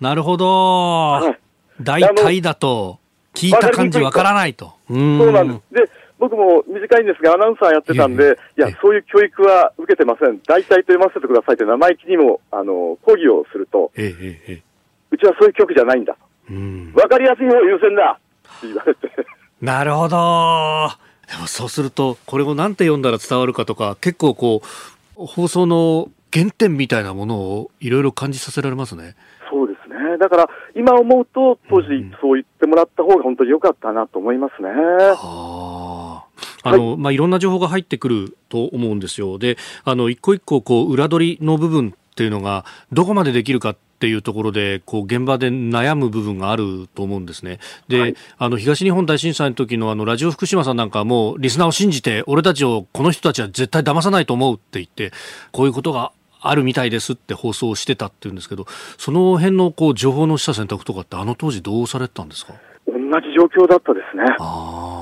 [0.00, 0.46] なるほど。
[0.46, 1.38] はい、
[1.82, 2.98] 大体だと、
[3.34, 4.74] 聞いた感じわからないと。
[4.88, 5.74] そうなんです。
[5.74, 10.40] で、僕も短いんですが、アナウンサーやってたんで、いや、そういう教育は受けてません。
[10.46, 16.16] 大体と読ませてくださいって生意気にも、あの、講義をすると、うちはそういう曲じゃないんだ。
[16.94, 18.18] わかりやすい方優先だ
[18.58, 19.10] って言われて。
[19.60, 20.88] なるほど。
[21.30, 29.16] でもそうすると、これをなんて読んだら伝わるかとか、結構こう、放送の原点みたいなものをいろいろ感じさせられますね。
[29.50, 30.18] そうですね。
[30.18, 31.88] だから、今思うと、当時
[32.20, 34.68] そう言ってもらった方が本当に良かったなと思いますね。
[34.68, 36.24] は
[36.64, 36.68] あ。
[36.68, 39.38] あの、はい、まあ、いろんな情報が入ってくると思うんですよ。
[39.38, 47.58] で、あの、一個一個、こう、裏取りの部分っていうのが、どこまでできるかっていうところで、こう、現場で悩む部分があると思うんですね。
[47.88, 55.12] で、はい、あの、東日本大震災の時のあの、ラジオ福島さんなんかも、リスナーを信じて、俺たちを、この人たちは絶対騙さないと思うって言って、
[55.52, 58.66] こういうことがあるみたいですって放送してたっていうんですけど、
[58.98, 62.52] その辺のこう情報の下選択とかって、あの当時、どうされたんですか？
[62.86, 64.24] 同じ状況だったですね。
[64.38, 64.95] あ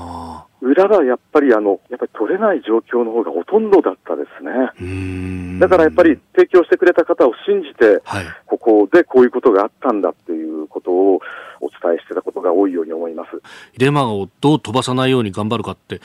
[0.65, 5.59] 裏はやっぱりあの、やっぱり取れない状況の方がほとんどだったですね。
[5.59, 11.21] だからやっぱり提供してくれた方を信じて、はい、ここでこういうことがあったんだっていうことを
[11.61, 13.41] お伝えしてたことが多いように思います。
[13.77, 16.01] レマをどう飛ばさないように頑張るかって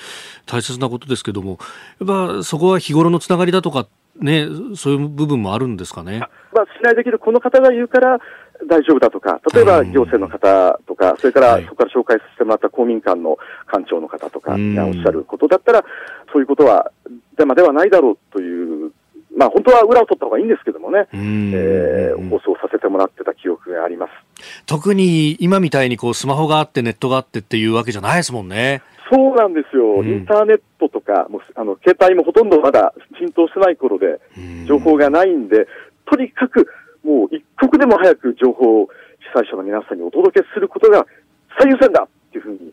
[0.46, 1.58] 大切なことですけども、
[1.98, 3.86] やっぱそこは日頃のつながりだとか
[4.20, 4.46] ね、
[4.76, 6.20] そういう部分もあるんですかね？
[6.52, 8.18] まあ、信頼できるこの方が言うから
[8.66, 13.38] 大丈夫だとか、例えば行政の方とか、それからそこから紹介させてもらった公民館の
[13.70, 15.84] 館長の方とかがおっしゃることだったら、
[16.32, 16.90] そういうことは
[17.36, 18.92] デマではないだろうという、
[19.36, 24.12] まあ本当は裏を取った方がいいんですけどもね、えー、放送させてもらってた記憶があります。
[24.66, 28.82] 特に今みたいにこうスマホがあってネットがあってっていうわけじゃないですもんね。
[29.12, 34.20] そうなんですよ、うん、インターネットとか、もうあの携帯もほとんどまだ浸透してない頃で、
[34.66, 35.66] 情報がないんで、
[36.06, 36.68] とにかく
[37.02, 37.49] もう一刻
[37.80, 38.88] でも早く情報を
[39.34, 41.06] 被災者の皆さんにお届けすることが
[41.58, 42.72] 最優先だっていうふうに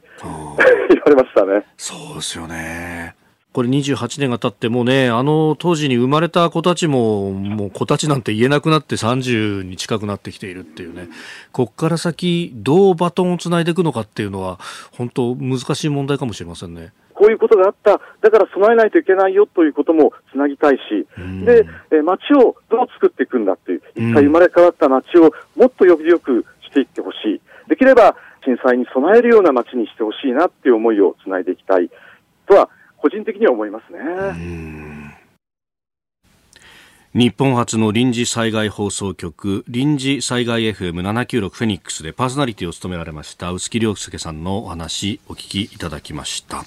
[0.89, 1.65] 言われましたね。
[1.77, 3.15] そうですよね。
[3.53, 11.09] これ28年が経ってもね、あの当時に生まれた子たちも、もう子たちなんて言えなくなって30に近くなってきているっていうね、
[11.53, 14.59] こっから先、どうバトンをつないでいくのかっていうのは、
[14.91, 16.91] 本当難しい問題かもしれませんね。
[17.17, 21.07] こういうことがあった、だから備えないといけないよということもつなぎたいし、
[21.43, 27.41] で、え街をどう作っていくんだっていう、一回生まれ変わった街をもっとよりよくしていってほしい。
[27.67, 28.15] できれば
[28.45, 31.89] 震災に備えるような街にしてほしいなっていう思いをつないでいきたい
[32.47, 34.96] とは個人的には思いますね。
[37.17, 46.63] 日本初の臨時災害放送局臨時災害 FM796 フェニックスでパーソナリティを務められました臼木亮介さんのお話お聞きいただきました。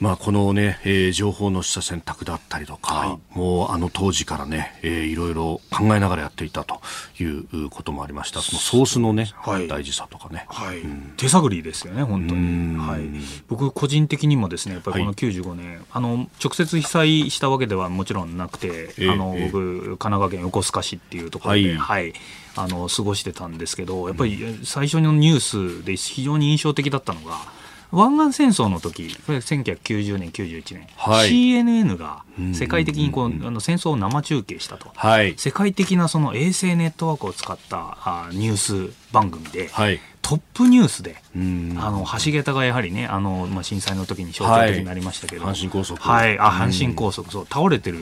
[0.00, 6.80] まあ、このね、えー、情報の取捨選択だったりとか、はい、もうあの当時からね、えー、いろいろ考えながらやっていたと
[7.18, 8.40] いうこともありました。
[8.40, 10.80] そのソースのね、はい、大事さとかね、はい。
[10.80, 12.76] うん、手探りですよね、本当に。
[12.76, 13.02] はい、
[13.48, 19.40] 僕個人的にもですね、やっぱりこの95年、はい、あの直接被災したわけではもちろんなくて、えー、あの僕、え。
[19.40, 22.12] ー、神奈川県横須賀市っていうところで、はい。
[22.56, 27.63] あの過ごしてたんですけど、やっぱり最初のニュースで非常に印象的だったのが。
[27.92, 32.24] 湾岸戦争の時これ1990年、91年、はい、CNN が
[32.54, 38.56] 世界的にこう、あの戦争を生中継したと、はい、世界的なその衛星ネットワークを使ったあニュー
[38.90, 47.98] ス番組で、はい、トップニュースで、あの橋桁がやはりね、あのまあ、震災の時に象徴的になりましたけど、はい、阪神高速、はい、あ阪神高速、そう倒れてる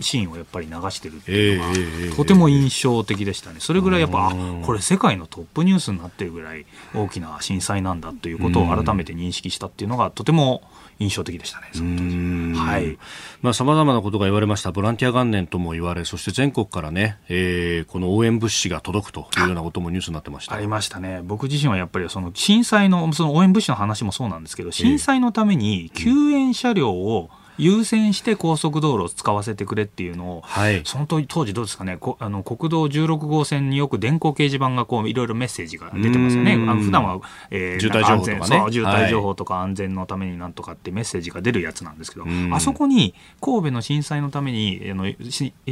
[0.00, 4.34] シーンをやっぱり流してるっていうのが、えー、とても印象的でしたね、それぐらいやっぱ、あ
[4.64, 6.64] これ、世界のトップニュースになってるぐらい
[6.94, 10.62] 大きな震災なんだということを改めて認識したっていうのが、とても
[11.00, 12.58] 印象的でしたね、その当時。
[12.58, 12.98] はい。
[13.42, 14.70] まあ、様々なことが言われました。
[14.70, 20.39] ボランティア元年とも言われ、そして全国からね、えー、この応援物資が届くというようなこともニュースになってました。
[20.48, 21.20] ありましたね。
[21.24, 27.30] 僕自身はやっぱりその震災の、その応援物資の話もそうなんですけど、震災のために救援車両を、
[27.60, 31.98] 優先して高速道路を使わせてくれっていうのを、はい、その当時どうですかね？
[32.18, 36.54] あの国道16号線によく電光掲示板がこういろいろメッセージが出てますよね。
[36.54, 45.06] あの普段は、えー、渋滞情報とか、ね、渋滞情報とか安全のためになんとかってメッセージが出るやつなんですけど、あそこに神戸の震災のためにあの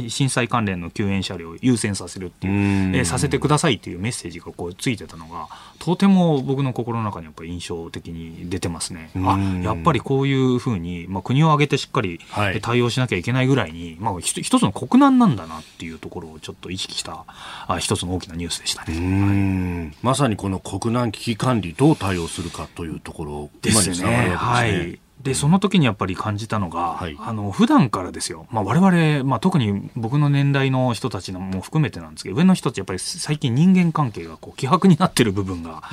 [0.07, 2.53] 震災関連の救援車両を優先させるっていう、
[2.97, 5.47] えー、させてくださいっていうメッセージがこうついてたのが
[5.79, 9.09] とても僕の心の中にやっぱり印象的に出てますね。
[9.15, 12.19] あやっぱりこういうふうに、まあ、国を挙げてしっかり
[12.61, 17.25] 対応しなきゃいけないぐらいに、まあ、一つの国難なんだなっていうところをちょっと意識した
[17.67, 24.35] あ一つの大きなニュースでしたね、はい、まさにこの国難危機管理どう対応するかというところですね。
[24.35, 35.83] はいでその時にやっぱり感じたのが、はい、あの普段からですよ、まあ、我々、まあ、特に僕の年代の人たちのも含めてなんですけど上の人たちやっぱり最近人間関係がこう希薄になってる部分が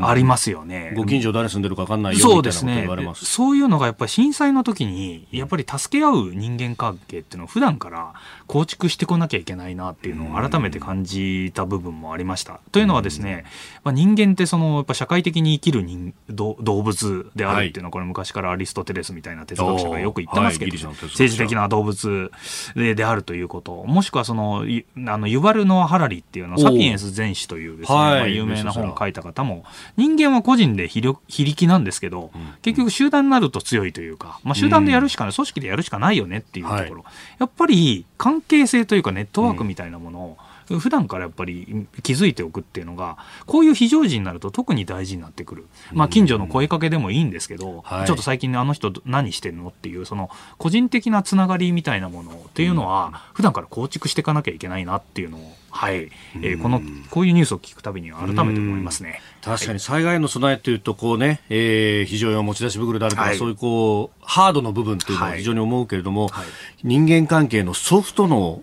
[0.00, 2.86] ありますよね、ご近所誰住んでるか分かんないよそうですね。
[3.14, 8.14] そういうのがやっぱり震災の時にやっぱり助け合う人間関係っていうのを普段から
[8.46, 12.60] 構築してこなきゃいけないなっていうのを改めて感じた部分もありました。
[12.72, 13.44] というのはですね、
[13.84, 22.32] まあ、人間ってそのやっぱ社会的に生きる人動物であるっていうのはこれ昔からありリストテレスみたいな哲学者がよく言ってますけど、はい、政治的な動物
[22.74, 24.64] でであるということ、もしくはその、
[25.06, 29.64] あのユバルノア・ハラリっていうの、サピエンス全史というですね、まあ、有名な本を書いた方も、
[29.96, 40.36] 人間は個人で非力非力なんですけど、うん、結局集団になると強いというか、まあ、集団でやるしかない、組織でやるしかないよねっていうところ、はい、やっぱり関係性というかネットワークみたいなものを、
[40.66, 59.20] 普段からやっぱり気づいておくっていうのがこういう非常時になると特に大事になってくる、まあ、近所の声かけでもいいんですけど、ちょっと最近あの人何してんのっていうその個人的なつながりみたいなものっていうのは普段から構築していかなきゃいけないなっていうのをはい、えー、このこういうニュースを聞くたびに改めて思いますね。
[59.42, 66.44] 確かに災害の備えというとこうね、えー、非常用持ち出し袋であるとか、はい、そういうこうハードの部分というのは非常に思うけれども、はい、
[66.82, 68.62] 人間関係のソフトの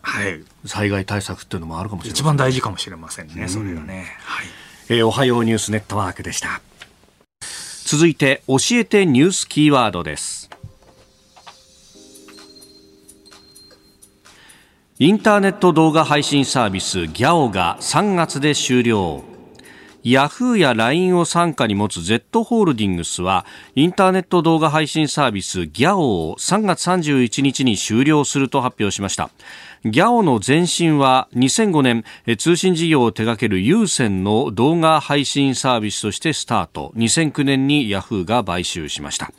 [0.65, 4.17] 災害対策っていうのもあるかもしれない、一番大事かもしれませんね、それがね。
[4.23, 4.47] はい、
[4.89, 6.61] えー、おはようニュースネットワークでした。
[7.85, 10.42] 続いて教えてニュースキーワードです。
[14.99, 19.23] インターネット動画配信サービスギャオが3月で終了。
[20.03, 29.31] ヤフーや LINE を傘下に持つ Z ホールディングスはインターネット動画配信サービスギャオを3月31日に終了すると発表しました。
[29.85, 32.05] ギャオの前身は2005年
[32.37, 39.33] 通信事業を手掛ける有線の動画配信サービスとしてスタート2009年にヤフーが買収しました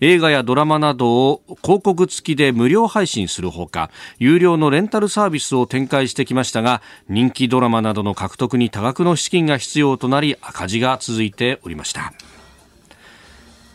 [0.00, 12.12] 映画やドラマなどを広告付きで無料配信するほか有料のレンタルサービスを展開してきましたが人気ドラマなどの獲得に多額の資金が必要となり赤字が続いておりました。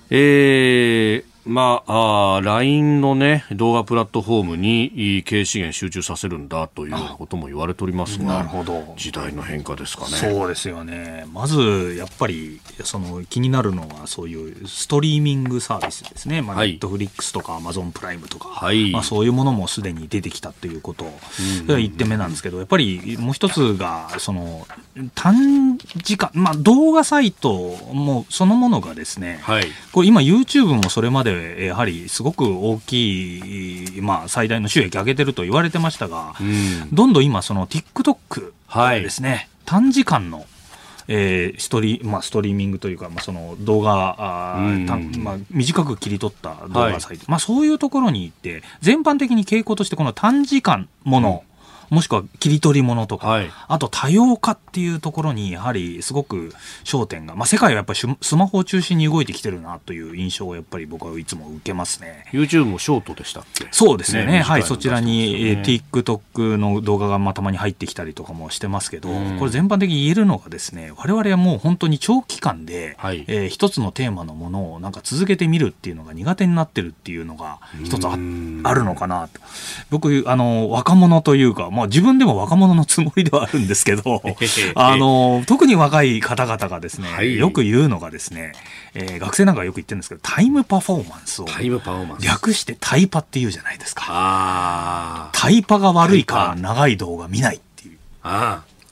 [0.10, 8.94] えーまあ、あ LINE のね、動画プラットフォームに経営資源集中させるんだということも言われておりますが、なるほど。
[8.98, 10.12] 時代の変化ですかね。
[10.12, 11.26] そうですよね。
[11.34, 16.42] まず、やっぱり、その気になるのは、そういうストリーミングサービスですね。
[16.42, 24.68] まあ、ネットフリックスとかアマゾンプライムとか、はい、まあ、そういうものもすでに出てきたということ、が1点目なんですけど、やっぱりもう一つが、その、
[25.16, 27.54] 短時間、まあ、動画サイト
[27.94, 38.54] もそのものがですね、はい、これ今 YouTube もそれまででやはりすごく大きい、まあ、最大の収益上げてると言われてましたが、うん、どんどん今、その TikTok
[39.02, 40.46] ですね、はい、短時間の
[41.14, 44.60] えー、ストリまあ、ストリーミングというか、まあ、その動画あ、
[45.18, 51.44] まあ、短く切り取った動画サイト、はい、まあ、そういうところに行って全般的に傾向としてこの短時間もの、
[51.92, 56.52] もしくは切り取り物とか、はい、あと多様化っていうところにやはりすごく
[56.84, 62.26] 焦点が、まあ、世界はやっぱりスマホを中心に動いてきてるなという印象をやっぱり僕はいつも受けますね。
[62.32, 63.68] YouTube もショートでしたっけ？
[63.72, 64.64] そうですね、ね、はい。
[64.64, 79.42] そちらに、ね、えー、TikTok の動画がまたまに入ってきたりとかもしてますけど、これ全般的に言えるのがですね我々はもう本当に長期間で、はい、えー、一つのテーマのものをなんか続けてみるっていうのが苦手になってるっていうのが一つああるのかなと。
[79.90, 84.22] 僕あの若者というか、まあ、自分でも若者のつもりではあるんですけど、
[84.76, 88.54] あの、特に若い方々がですね、はい、よく言うのがですね、
[88.94, 91.46] えー、学生なんかよく言ってるんですけど、タイムパフォーマンスを。
[91.46, 92.26] タイムパフォーマンス。
[92.26, 95.30] 略してタイパって言うじゃないですか。
[95.34, 97.98] タイパが悪いから長い動画見ないっていう。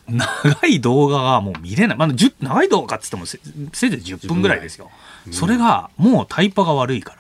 [0.10, 1.98] 長い動画がもう見れない。
[1.98, 3.40] まあ、長い動画っつってもせ
[3.74, 4.90] せいぜい10分ぐらいですよ。
[5.32, 7.19] それがもうタイパが悪いから。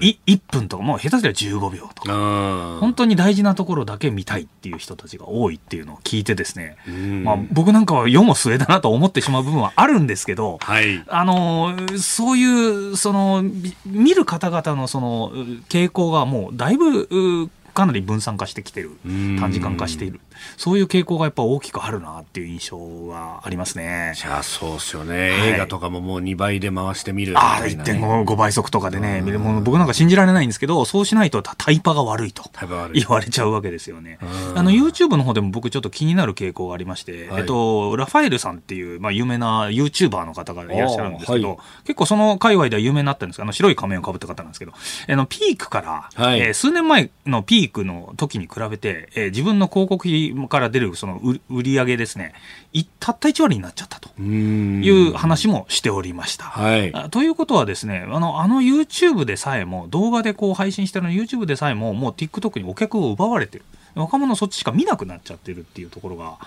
[0.00, 2.12] い1分とかもう下手すりゃ15秒とか。
[2.80, 6.76] 本当に大事なところだけ見たいっていう人たちが多いっていうのを聞いてですね、
[7.24, 13.44] まあ、僕なんかは世も末だなと思ってしまう部分はあるんですけど、はい、あのそういうその
[13.86, 15.30] 見る方々のその
[15.68, 17.08] 傾向がもうだいぶ
[17.72, 20.20] かなり分散化してきてる短時間化している
[20.56, 24.12] そういう傾向がやっぱ大きくあるなっていう印象はありますね。
[24.16, 32.44] じゃあそうですよね、はい、映画とかももう2倍で回してみるみたいな、ね、ああ、1.5倍速とかでね、もう僕なんか信じられないんですけど、そうしないとタイパが悪いと
[32.92, 34.18] 言われちゃうわけですよね。
[34.54, 43.42] あの YouTube の方でも僕ちょっと気になる傾向がありまして、はい、えっと、ラファエルさんっていう、まあ、有名な YouTuber の方がいらっしゃるんですけど、はい、結構その界隈では有名になってるんです。
[43.42, 51.20] あの白い仮面をかぶった方なんですけど、あのピークから、はい、えー、数年前のピークの時に比べて、えー、自分の広告費から出るその
[51.50, 52.34] 売り上げですね、
[53.00, 54.10] たった1割になっちゃったと。
[54.20, 56.44] いう話もしておりました。
[56.44, 63.64] はい、ということはですね、あの、あの YouTube でさえも、動画でこう配信してるの YouTube でさえも、もう TikTok にお客を奪われてる。
[63.94, 66.38] 若者そっちしか見なくなっちゃってるっていうところが、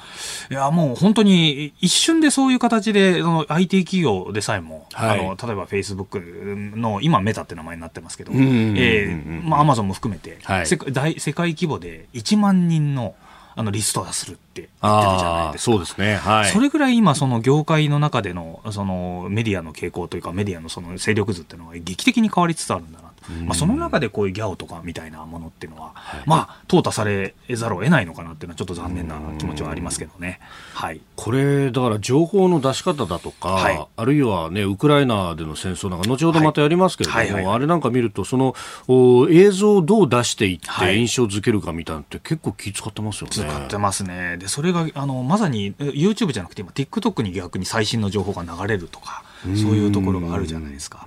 [0.49, 13.15] いや、もう本当に一瞬でそういう形で、その IT 企業でさえも、はい、あの、例えば Facebook の、今メタって名前になってますけど、えー、まあ Amazon も含めて、はい、世界世界規模で1万人の
[13.57, 15.71] あのリストをするって言ってるじゃないですか。
[15.71, 16.15] そうですね。
[16.15, 16.51] はい。
[16.51, 23.04] それぐらい今その業界の中でのそのメディアの傾向というかメディアのその勢力図っていうのは劇的に変わりつつあるんだな
[23.45, 30.39] まあ、その中でこういうギャオとかみたいなものっていうのは、はい、まあ、淘汰されざるを得ないのかなっていうのは、ちょっと残念な気持ちはありますけどね。
[30.73, 37.31] はい、これ、だから情報の出し方だとか、はい、あるいはね、ウクライナでの戦争なんか、後ほどまたやりますけれども、はい。
[37.31, 37.45] はい。
[37.45, 38.55] はい、あれなんか見ると、その
[38.87, 43.33] お映像をどう出していって印象づけるかみたいなって結構気使ってますよね。
[43.33, 44.37] 使ってますね。
[44.37, 49.23] で、それが、あの、まさに YouTube じゃなくて今 TikTok に逆に最新の情報が流れるとか、
[49.55, 51.03] そういうところがあるじゃないですか。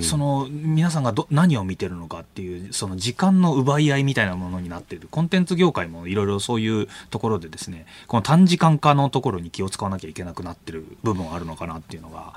[0.00, 5.08] その皆さんがど何を見てるのかっていうその時間の奪い合いみたいなものになっている。
[5.10, 12.34] コンテンツ業界もいろいろそういうところでですねこの短時間化のところに気を使わなきゃいけなくなってる部分はあるのかなっていうのが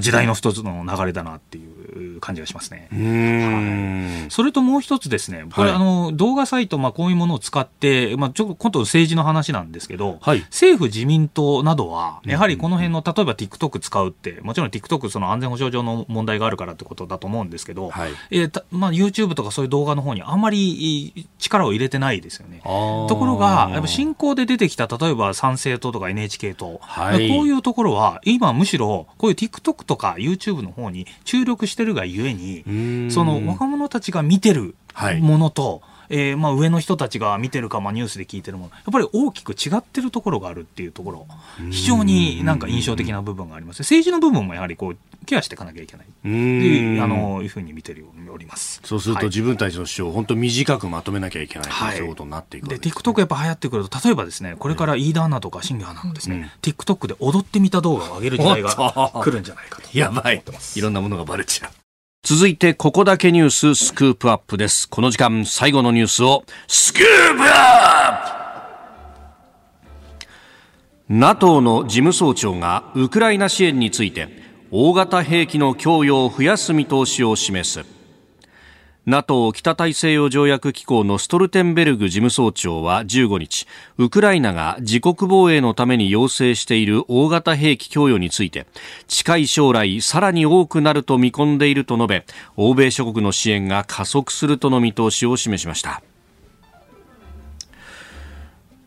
[0.00, 2.88] 時代の一つの流れだなっていう感じがしますね。
[2.90, 14.77] はい、それともう一つですね、これ、はい、あの動画サイト、まあ、こういうものを使って、まあ、ちょ今度政治の話なんですけど、はい、政府、自民党などは、やはりこの辺の、例えば TikTok 使うって、もちろん TikTok、
[15.10, 18.10] その安全保障上の問題があるからってことだと思うんですけど、はい。
[18.30, 22.60] えーまあ、YouTube とかそういう動画の方にあんまり力を入れてないですよね。
[22.64, 34.74] ところが、やっぱ進行で出てきた、例えば参政党とか NHK 党、はい、こういうところは、今むしろ、こういう TikTok とか YouTube の方に注力してるがゆえに、その若者たちが見てる
[35.20, 41.26] ものと、はいえー、まあ上の人たちが見てるか、まあ、ニュースで聞いてるもの、やっぱり大きく違ってるところがあるっていうところ、
[41.70, 43.80] 非常になんか印象的な部分があります。
[43.80, 44.96] 政治の部分もやはりこう
[45.26, 46.06] ケアしていかなきゃいけない。
[46.06, 47.96] っていうあのいうふうに見て
[48.32, 48.80] おります。
[48.84, 52.06] そうすると、自分たちの主張を本当短くまとめなきゃいけない、はい、とい。
[52.06, 58.72] うことになっていくで、ね、TikTok やっぱ流行ってくると例えばですねこれから飯田アナとか新庄アナもですね、うん、TikTok で踊ってみた動画を上げる時代が
[59.22, 60.42] 来るんじゃないかとやばい。
[60.76, 61.70] いろんなものがバレちゃう
[62.22, 64.88] 続いてここだけニューススクープアップです。
[64.88, 67.02] この時間最後のニュースをスクー
[67.36, 68.12] プア
[70.20, 70.26] ップ!
[71.08, 74.28] NATO の事務総長がウクライナ支援について
[74.70, 77.97] 大型兵器の供与を増やす見通しを示す。
[79.08, 88.66] NATO 北大西洋条約機構のストルテンベルグ事務総長は15日ウクライナが自国防衛のために要請している大型兵器供与について
[89.06, 96.02] 近い将来さらに多くなると見込んでいると述べ欧米諸国の支援が加速するとの見通しを示しました。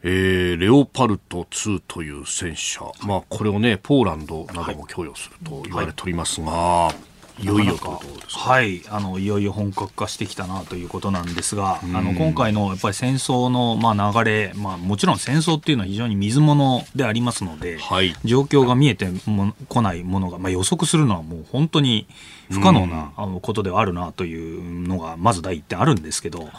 [0.03, 7.10] えー、レオパルト2という戦車、まあ、これをねポーランドなども供与すると言われておりますが、はい、い
[7.43, 22.07] よいよとはいあのいよいよ本格化してきたなということなんですが、あの今回のやっぱり戦争の、まあ、流れ、まあ、もちろん戦争っていうのは非常に水物でありますので、はい、状況が見えてもこないものが、まあ、予測するのはもう本当に
[22.51, 23.11] 不可能な
[23.41, 26.51] ことではあるなというのがまず第一点あるんですけど、はい、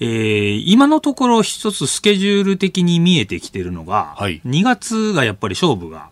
[0.00, 6.10] えー、今のところ一つスケジュール的に見えてきてるのが、はい、2月がやっぱり勝負が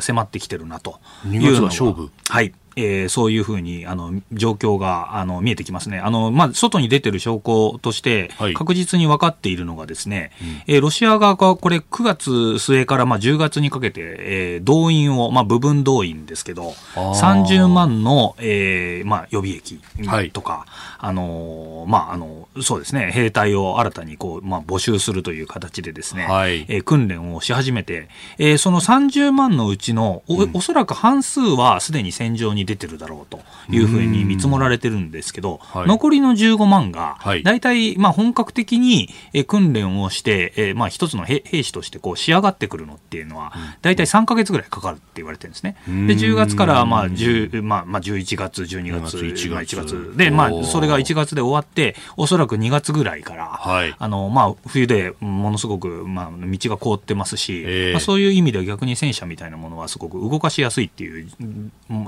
[0.00, 1.66] 迫ってきてるなというのが。
[1.68, 2.10] 勝負？
[2.28, 28.08] はいえー、そういうふうにあの状況があの見えてきますね、あのまあ、外に出てる証拠として、確実に分かっているのが、ですね、はい、えー、ロシア側がこれ、9月末からまあ10月にかけて、えー、動員を、まあ、部分動員ですけど、30万の、えーまあ、予備役とか、はい、あのまああの、そうですね、兵隊を新たにこう、まあ、募集するという形でですね、はい、えー、訓練をし始めて、
[28.38, 33.40] えー、その30万のうちのお、おそらく半数はすでに戦場にに出てるだろうと
[33.70, 39.08] いうふうに見積もられてるんですけど、残りの15万が、大体、まあ、本格的に
[39.46, 43.52] 訓練をして、えー、まあ、一つの兵士としてこう仕上がってくるのっていうのは、
[43.82, 45.76] 大体3か月ぐらいかかるって言われてるんですね。
[45.86, 50.16] で、10月からまあ10、まあ、まあ、11月、12月、1月 ,1 月。
[50.16, 61.28] で、まあ、それが1月で終わって、おそらく2月ぐらいから、はい、あのまあ、冬でものすごく、まあ、道が凍ってますし、えー、まあ、そういう意味では逆に戦車みたいなものはすごく動かしやすいっていう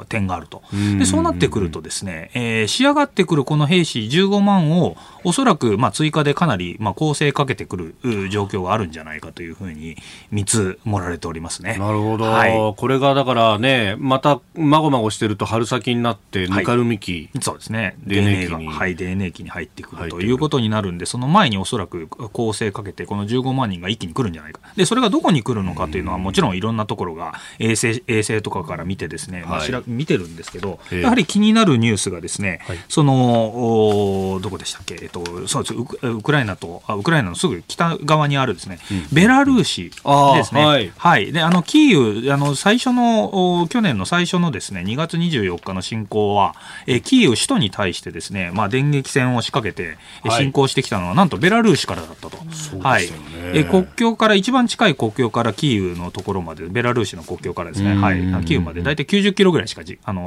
[0.09, 0.63] 点があると。
[0.99, 7.95] でそうなってくるとですね、えー、仕上がってくるこの兵士15万をおそらくまあ追加でかなりまあ構成かけてくる
[8.31, 9.97] 状況があるんじゃないかというふうに
[10.31, 11.77] 見積もられておりますね。
[11.79, 35.75] なるほど、はい、これがだからね、またまごまごしてると春先になって、ぬかるみ期、はい、そうですね、泥年期に、はい、泥年期に入ってくるということになるんで、その前におそらく構成かけて、この15万人が一気に来るんじゃないか、でそれがどこに来るのかというのは、もちろんいろんなところが衛星衛星とかから見て、ですね、まあ、はい、見てるんですけど、やはり気になるニュースが、ですね、はい、そのどこでしたっけ、えっと、そうです。
[35.75, 46.55] ウクライナとあ、ウクライナのすぐ北側にあるですね、うん、ベラルーシですね、はい、はい、であのキーウあの、最初の去年の最初のですね2月24日の侵攻は、
[46.87, 49.99] えキーウ首都に対してですね、まあ、電撃戦を仕掛けて
[50.31, 52.37] 侵攻してきたのは、なんとベラルーシからだったと。
[52.81, 53.09] はい、
[53.55, 60.26] え国境から一番近い国境からキーウのところまでベラルーシの国境からですね、はい、キーウまで大体90キロぐらいしかじあの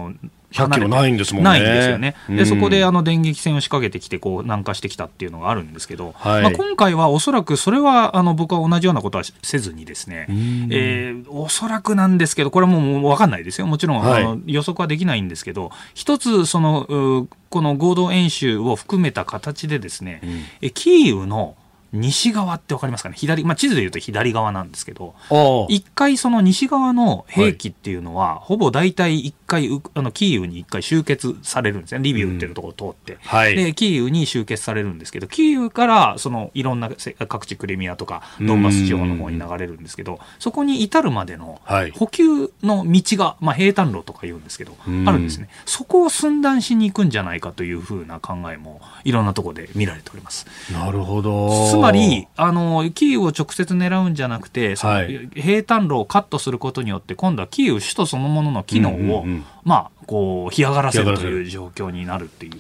[0.52, 1.50] 100キロないんですもんね。
[1.50, 2.16] ないんですよね。
[2.28, 10.26] で、そこであの電撃戦を仕掛けてきて、こう南下してきたっていうのがあるんですけど、はい、まあ、今回はおそらくそれはあの僕は同じようなことはせずにですね、
[10.72, 13.68] えー、おそらくなんですけど、これはもう分かんないですよ。
[13.68, 20.22] もちろん、はい、あの予測はできないんですけど、一つその、この合同演習を含めた形でですね、
[20.62, 21.56] うん、キーウの
[21.92, 23.16] 西側ってわかりますかね？
[23.18, 25.16] 左、まあ、地図で言うと左側なんですけど、
[25.70, 32.02] 一回その西側の兵器っていうのは、はい、ほぼ大体一回あの、キーウに一回集結されるんですね。
[32.02, 36.90] リビウっていうところを通って、うんはい、で、キーウに集結されるんですけど、キーウからそのいろんな
[37.28, 41.60] 各地クリミアとかドンバス地方の方に流れるんですけど、そこに至るまでの
[41.96, 45.50] 補給の道が、まあ、平坦路とか言うんですけど、あるんですね。
[45.66, 50.46] そこを寸断しに行くんじゃないかというふうな考えも、いろんなところで見られております。
[50.72, 51.79] なるほど。
[51.80, 55.02] つまり、あの、キーウを直接狙うんじゃなくて、その
[55.36, 62.54] 平坦路をカットすることによって、今度はキーウ首都そのものの機能を、うんうんうん、まあ、こう干上がらせるという状況になるっていう。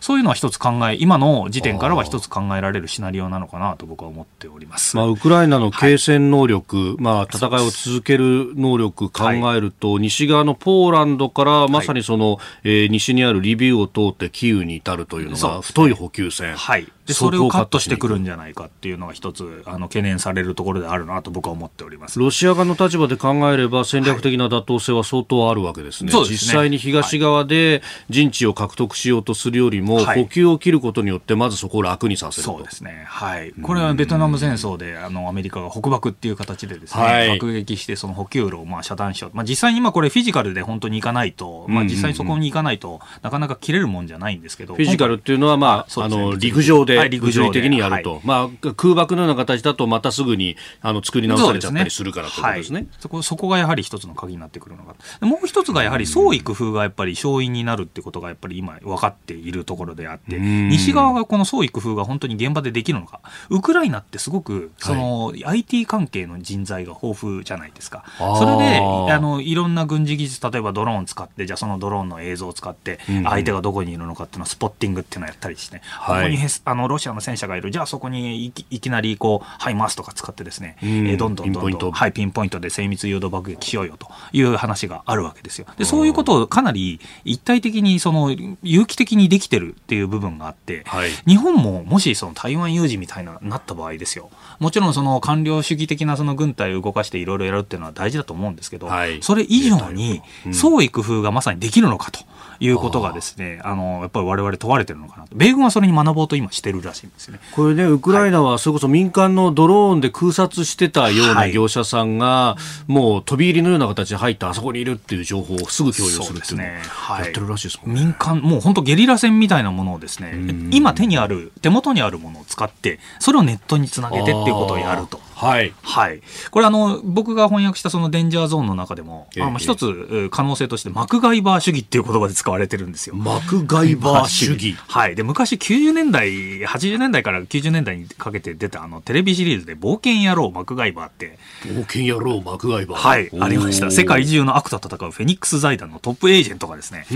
[0.00, 16.56] そういうのは一つ考え今の時点からは一つ考えられるシナリオなのかなと僕は思っております、まあ、ウクライナの継戦能力、はい、まあ、戦いを続ける能力考えると、はい、西側のポーランドからまさにその、はい、えー、西にあるリビウを通ってキーウに至るというのが太い補給線。
[16.56, 16.88] はい。
[17.06, 22.18] でそれをカットしてくるんじゃないかっていうのが一つあの懸念されるところであるなと僕は思っております。
[22.18, 63.20] ロシア側の立場で考えれば戦略的な妥当性は相当あるわけですね、はい、実際に東側で陣地を獲得しようとするよりも、はい、補給を切ることによってまずそこを楽にさせるそうですね、はい、これはベトナム戦争であのアメリカが北爆っていう形でですね、はい、爆撃してその補給路をまあ遮断しよう、まあ、実際に今これフィジカルで本当に行かないと、まあ、実際にそこに行かないとなかなか切れるもんじゃないんですけどフィジカルっていうのは、まあ、あの陸上で物理的ににやると、はい、まあ、空爆のような形だとまたすぐにあの作り直されちゃったりするからということですね、はい、そこそこがやはり一つの鍵になってくるのがもう一つがやはり創意工夫がやっぱり勝因になるってことがやっぱり今分かっているところであって西側がこの創意工夫が本当に現場でできるのか。
[63.50, 68.04] ウクライナってすごくその、はい、IT 関係の人材が豊富じゃないですか。
[68.38, 77.70] それであのいろんな軍事技術例えばドローンを使ってじゃあそのドローンの映像を使って相手がどこにいるのかっていうのをスポッティングっていうのをやったりして、はい、ここにあのロシアの戦車がいる。
[77.70, 85.66] じゃあそこにいきなりこう、ハイマースとか使ってですね、えー、どんどんどんどん、はい、ピンポイントで精密誘導爆撃しようよという話があるわけですよ。
[85.76, 94.30] で、そういうことをかなり一体的にその有機的にできてるっていう部分があって、はい、日本ももしその台湾有事みたいななった場合ですよ。
[94.58, 100.22] もちろんその官僚主義的なその軍隊を動かしていろいろやるっていうのは大事だと思うんですけど、はい、それ以上に
[100.52, 102.20] 創意工夫がまさにできるのかと。
[102.60, 105.36] いうことがですね、あの、やっぱり我々問われてるのかなと。
[105.36, 107.40] 米軍はそれに学ぼうと今してるらしいんですよね。
[107.52, 112.56] これね、ウクライナはそれこそ民間のドローンで空撮してたような業者さんが、は
[112.88, 118.02] い、もう飛び入りのような形で入ってあそこにいるっていう情報をすぐ共有するっていうのをやってるらしいですもんね。
[118.02, 120.32] 民間、もう本当ゲリラ戦みたいなものをですね、
[120.70, 125.25] 今手にある、手元にあるものを使って、それをネットにつなげてっていうことをやると。
[125.36, 125.74] はい。
[125.82, 126.22] はい。
[126.50, 133.14] これあの、僕が翻訳したそのデンジャーゾーンの中でも、えー、あの一つ可能性としてマクガイバー主義っていう言葉で使われてるんですよ。
[133.14, 134.74] マクガイバー主義。
[134.88, 135.14] はい。
[135.14, 136.30] で、昔90年代、
[136.62, 141.38] 80年代から90年代にかけて出たあのテレビシリーズで冒険野郎マクガイバーって。
[141.66, 143.30] 冒険野郎マクガイバーはい。
[143.38, 143.90] ありました。
[143.90, 147.06] 世界中の悪と戦うフェニックス財団のトップエージェントがですね、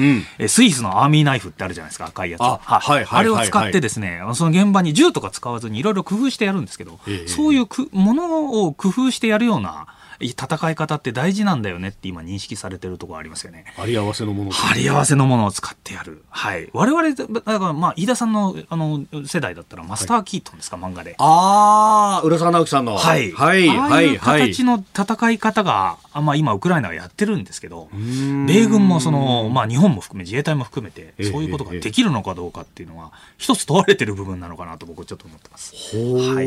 [0.41, 2.43] うん、スイスのアーミーナイフってあるじゃないですか、赤いやつ。
[2.43, 9.87] あ,、はいはい、あれを使ってですね、その現場に銃とか使わずにいろいろ工夫してやるんですけど、えー、そういうものを工夫してやるような、
[10.29, 13.65] 戦い方って大事なんだよねって今認識されてるところありますよね。
[13.77, 16.23] 貼り合わせのもの貼り合わせのものを使ってやる。
[16.29, 16.69] はい。
[16.73, 21.15] 我々、だからまあ、飯田さんのあの世代だったらマスター・キートンですか、はい、漫画で。
[21.19, 22.97] ああ、浦沢直樹さんの。
[22.97, 23.33] はい。
[23.33, 23.69] はい。
[23.69, 24.19] はい。
[24.19, 35.75] 形の戦い方が、あまあ今ウクライナはやってるんですけど、米軍もその、まあ日本も含め自衛隊も含めて、そういうことができるのかどうかっていうのは、一つ問われてる部分なのかなと僕はちょっと思ってます。
[35.97, 36.47] はい。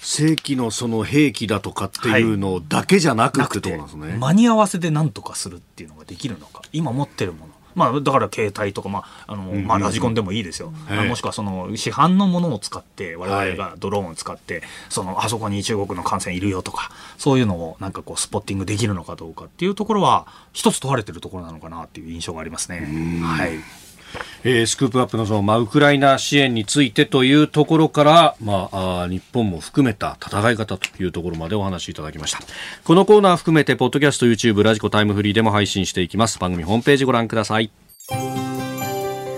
[0.00, 6.62] 正規のその兵器だとかっていうのだけじゃなくて、ね、間に合わせで何とかするっていうのができるのか。
[6.72, 7.52] 今持ってるもの。
[7.74, 23.22] まあ、だから携帯とか、まああのまあ、ラジコンでもいいですよ、うん、もしくはその市販のものを使って我々がドローンを使って、そのあそこに中国の艦船いるよとかそういうのをなんかこうスポッティングできるのかどうかっていうところは一つ問われてるところなのかなっていう印象がありますね。
[23.24, 23.58] はい
[24.44, 32.40] えー、スクープアップのその、まあ、ウクライナ支援についてというところから、まあ、あ日本も含めた戦い方というところまでお話しいただきました。
[32.84, 36.38] このコーナー含めて、ポッドキャスト、YouTube、ラジコタイムフリーでも配信していきます。
[36.38, 37.70] 番組ホームページご覧ください。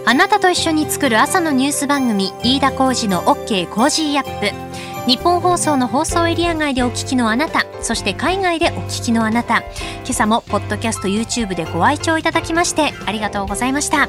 [0.07, 4.85] あなたと一緒に作る朝のニュース番組、飯田浩司の OK Cozy up。
[5.07, 14.09] ニッポン放送の放送エリア外でお聞きのあなた、そして海外でお聞きのあなた、今朝もポッドキャスト YouTube でご愛聴いただきましてありがとうございました。